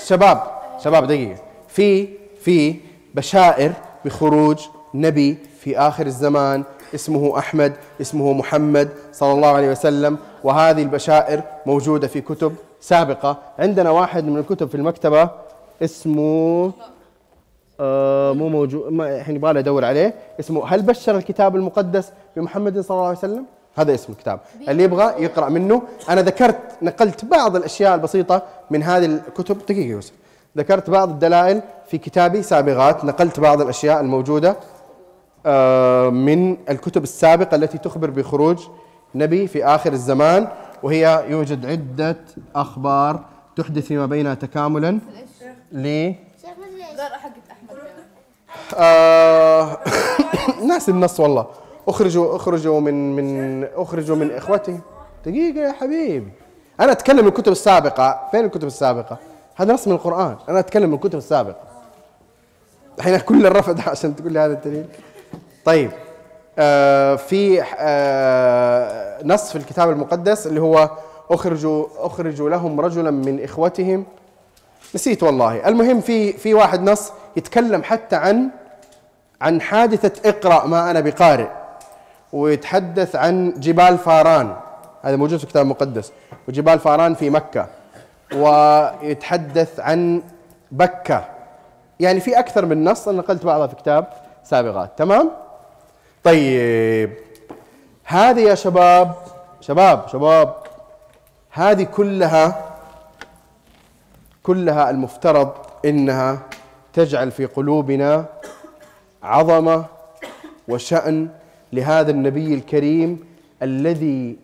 شباب 0.05 0.43
شباب 0.83 1.07
دقيقة. 1.07 1.41
في 1.67 2.07
في 2.41 2.75
بشائر 3.15 3.71
بخروج 4.05 4.59
نبي 4.93 5.37
في 5.59 5.77
آخر 5.77 6.05
الزمان 6.05 6.63
اسمه 6.95 7.39
أحمد 7.39 7.73
اسمه 8.01 8.33
محمد 8.33 8.89
صلى 9.11 9.31
الله 9.31 9.47
عليه 9.47 9.71
وسلم 9.71 10.17
وهذه 10.43 10.81
البشائر 10.81 11.41
موجودة 11.65 12.07
في 12.07 12.21
كتب 12.21 12.55
سابقة. 12.81 13.37
عندنا 13.59 13.89
واحد 13.89 14.23
من 14.25 14.37
الكتب 14.37 14.69
في 14.69 14.75
المكتبة 14.75 15.29
اسمه 15.83 16.71
آه 17.83 18.33
مو 18.33 18.49
موجود 18.49 18.91
ما 18.93 19.15
الحين 19.17 19.35
يبغى 19.35 19.59
ادور 19.59 19.85
عليه. 19.85 20.13
اسمه 20.39 20.67
هل 20.67 20.81
بشر 20.81 21.17
الكتاب 21.17 21.55
المقدس 21.55 22.11
بمحمد 22.35 22.79
صلى 22.79 22.95
الله 22.95 23.07
عليه 23.07 23.17
وسلم؟ 23.17 23.45
هذا 23.75 23.93
اسم 23.93 24.13
الكتاب. 24.13 24.39
اللي 24.69 24.83
يبغى 24.83 25.23
يقرأ 25.23 25.49
منه. 25.49 25.81
أنا 26.09 26.21
ذكرت 26.21 26.57
نقلت 26.81 27.25
بعض 27.25 27.55
الأشياء 27.55 27.95
البسيطة 27.95 28.43
من 28.71 28.83
هذه 28.83 29.05
الكتب. 29.05 29.57
دقيقة 29.57 29.87
يوسف. 29.87 30.13
ذكرت 30.57 30.89
بعض 30.89 31.09
الدلائل 31.09 31.61
في 31.87 31.97
كتابي 31.97 32.41
سابغات 32.43 33.05
نقلت 33.05 33.39
بعض 33.39 33.61
الأشياء 33.61 34.01
الموجودة 34.01 34.57
آه 35.45 36.09
من 36.09 36.57
الكتب 36.69 37.03
السابقة 37.03 37.55
التي 37.55 37.77
تخبر 37.77 38.09
بخروج 38.09 38.59
نبي 39.15 39.47
في 39.47 39.65
آخر 39.65 39.93
الزمان 39.93 40.47
وهي 40.83 41.25
يوجد 41.29 41.65
عدة 41.65 42.17
أخبار 42.55 43.25
تحدث 43.55 43.85
فيما 43.85 44.05
بينها 44.05 44.33
تكاملا 44.33 44.99
ل 45.71 46.13
آه 48.77 49.77
ناس 50.67 50.89
النص 50.89 51.19
والله. 51.19 51.45
اخرجوا 51.87 52.35
اخرجوا 52.35 52.79
من 52.79 53.15
من 53.15 53.63
اخرجوا 53.75 54.15
من 54.15 54.31
اخوتهم 54.31 54.81
دقيقة 55.25 55.59
يا 55.59 55.71
حبيبي. 55.71 56.31
أنا 56.79 56.91
أتكلم 56.91 57.19
من 57.19 57.27
الكتب 57.27 57.51
السابقة. 57.51 58.27
فين 58.31 58.45
الكتب 58.45 58.67
السابقة؟ 58.67 59.17
هذا 59.55 59.73
نص 59.73 59.87
من 59.87 59.93
القرآن. 59.93 60.35
أنا 60.49 60.59
أتكلم 60.59 60.89
من 60.89 60.95
الكتب 60.95 61.17
السابقة. 61.17 61.61
الحين 62.97 63.17
كل 63.17 63.45
الرفض 63.45 63.79
عشان 63.89 64.15
تقول 64.15 64.33
لي 64.33 64.39
هذا 64.39 64.53
الدليل. 64.53 64.85
طيب. 65.65 65.91
آه 66.59 67.15
في 67.15 67.63
آه 67.79 69.19
نص 69.23 69.49
في 69.49 69.55
الكتاب 69.55 69.89
المقدس 69.89 70.47
اللي 70.47 70.61
هو 70.61 70.89
اخرجوا 71.31 71.85
اخرجوا 71.97 72.49
لهم 72.49 72.81
رجلا 72.81 73.11
من 73.11 73.43
إخوتهم. 73.43 74.05
نسيت 74.95 75.23
والله. 75.23 75.67
المهم 75.67 76.01
في 76.01 76.33
في 76.33 76.53
واحد 76.53 76.89
نص 76.89 77.11
يتكلم 77.37 77.83
حتى 77.83 78.15
عن 78.15 78.49
عن 79.43 79.61
حادثة 79.61 80.29
اقرأ 80.29 80.67
ما 80.67 80.91
أنا 80.91 80.99
بقارئ 80.99 81.47
ويتحدث 82.33 83.15
عن 83.15 83.53
جبال 83.57 83.97
فاران. 83.97 84.55
هذا 85.03 85.15
موجود 85.15 85.37
في 85.37 85.43
الكتاب 85.43 85.63
المقدس 85.63 86.11
وجبال 86.47 86.79
فاران 86.79 87.13
في 87.13 87.29
مكة 87.29 87.67
ويتحدث 88.35 89.79
عن 89.79 90.21
بكة. 90.71 91.25
يعني 91.99 92.19
في 92.19 92.39
أكثر 92.39 92.65
من 92.65 92.83
نص 92.83 93.07
أنا 93.07 93.17
نقلت 93.17 93.45
بعضها 93.45 93.67
في 93.67 93.75
كتاب 93.75 94.07
سابقات 94.43 94.97
تمام؟ 94.97 95.31
طيب. 96.23 97.13
هذه 98.03 98.39
يا 98.39 98.55
شباب 98.55 99.11
شباب 99.61 100.07
شباب 100.07 100.55
هذه 101.51 101.83
كلها 101.83 102.69
كلها 104.43 104.89
المفترض 104.89 105.51
إنها 105.85 106.39
تجعل 106.93 107.31
في 107.31 107.45
قلوبنا 107.45 108.25
عظمة 109.23 109.85
وشأن 110.67 111.29
لهذا 111.73 112.11
النبي 112.11 112.53
الكريم 112.53 113.19
الذي 113.61 114.37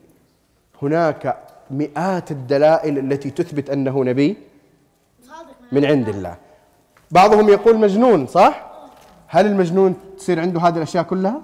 هناك 0.82 1.38
مئات 1.72 2.32
الدلائل 2.32 2.98
التي 2.98 3.30
تثبت 3.30 3.70
أنه 3.70 4.04
نبي 4.04 4.38
من 5.72 5.86
عند 5.86 6.10
الله. 6.10 6.36
بعضهم 7.12 7.50
يقول 7.50 7.78
مجنون 7.78 8.28
صح؟ 8.28 8.70
هل 9.28 9.46
المجنون 9.46 9.96
تصير 10.18 10.40
عنده 10.40 10.60
هذه 10.60 10.78
الأشياء 10.78 11.04
كلها؟ 11.04 11.42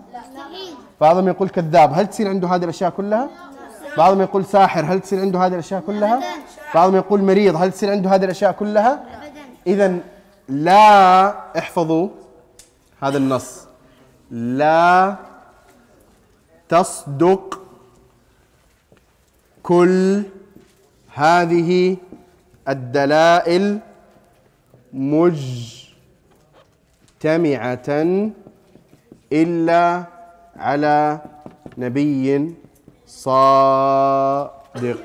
بعضهم 1.01 1.27
يقول 1.27 1.49
كذاب 1.49 1.93
هل 1.93 2.07
تصير 2.07 2.29
عنده 2.29 2.47
هذه 2.47 2.63
الأشياء 2.63 2.89
كلها؟ 2.89 3.29
بعضهم 3.97 4.21
يقول 4.21 4.45
ساحر 4.45 4.85
هل 4.85 4.99
تصير 4.99 5.21
عنده 5.21 5.39
هذه 5.39 5.53
الأشياء 5.53 5.81
كلها؟ 5.81 6.19
بعضهم 6.75 6.95
يقول 6.95 7.23
مريض 7.23 7.55
هل 7.55 7.71
تصير 7.71 7.91
عنده 7.91 8.09
هذه 8.09 8.25
الأشياء 8.25 8.51
كلها؟ 8.51 9.03
اذا 9.67 9.97
لا 10.49 11.27
احفظوا 11.59 12.09
هذا 13.01 13.17
النص. 13.17 13.67
لا 14.31 15.15
تصدق 16.69 17.61
كل 19.63 20.23
هذه 21.13 21.97
الدلائل 22.67 23.79
مجتمعة 24.93 25.89
إلا 29.33 30.03
على 30.55 31.21
نبي 31.77 32.55
صادق. 33.07 35.01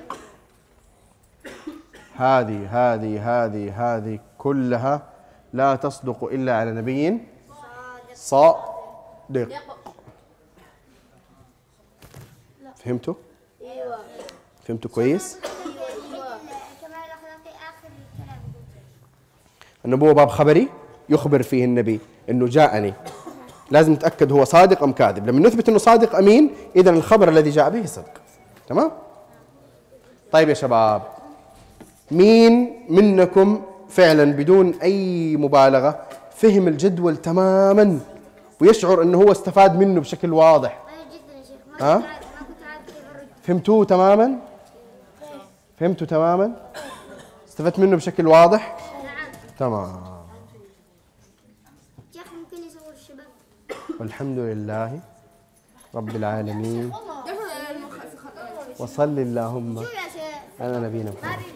هذه 2.17 2.59
هذه 2.71 3.13
هذه 3.31 3.65
هذه 3.77 4.19
كلها 4.39 5.03
لا 5.53 5.77
تصدق 5.77 6.25
إلا 6.25 6.57
على 6.57 6.73
نبي 6.73 7.21
صادق 8.21 9.49
فهمتوا؟ 12.85 13.15
أيوه. 13.63 13.99
فهمتوا 14.65 14.91
كويس؟ 14.91 15.39
النبوة 19.85 20.13
باب 20.13 20.29
خبري 20.29 20.69
يخبر 21.09 21.43
فيه 21.43 21.65
النبي 21.65 22.01
إنه 22.31 22.47
جاءني. 22.47 22.95
لازم 23.71 23.93
نتاكد 23.93 24.33
هو 24.33 24.45
صادق 24.45 24.83
أم 24.83 24.93
كاذب. 24.93 25.27
لما 25.27 25.41
نثبت 25.49 25.69
إنه 25.69 25.79
صادق 25.79 26.17
أمين 26.17 26.55
اذا 26.77 26.91
الخبر 26.91 27.29
الذي 27.29 27.51
جاء 27.51 27.71
به 27.71 27.87
صدق. 27.87 28.21
تمام؟ 28.69 28.91
طيب 30.33 30.49
يا 30.49 30.55
شباب 30.55 31.03
مين 32.11 32.87
منكم 32.89 33.63
فعلا 33.89 34.33
بدون 34.33 34.75
أي 34.83 35.37
مبالغة 35.37 36.07
فهم 36.37 36.69
الجدول 36.69 37.17
تماما 37.17 38.01
ويشعر 38.61 39.03
إنه 39.03 39.19
هو 39.19 39.33
استفاد 39.33 39.79
منه 39.79 40.01
بشكل 40.01 40.33
واضح. 40.33 40.83
ها؟ 41.81 42.03
فهمتوه 43.43 43.85
تماما؟ 43.85 44.39
فهمتوا 45.81 46.07
تماما؟ 46.07 46.71
استفدت 47.49 47.79
منه 47.79 47.97
بشكل 47.97 48.27
واضح؟ 48.27 48.77
نعم. 49.05 49.29
تمام. 49.59 50.21
شيخ 52.13 52.27
ممكن 52.33 52.67
يصور 52.67 52.93
الشباب؟ 52.93 53.27
والحمد 54.01 54.39
لله 54.39 55.01
رب 55.95 56.17
العالمين. 56.17 56.93
وصل 58.79 59.19
اللهم. 59.19 59.85
على 60.61 60.81
نبينا 60.81 61.11
محمد. 61.11 61.41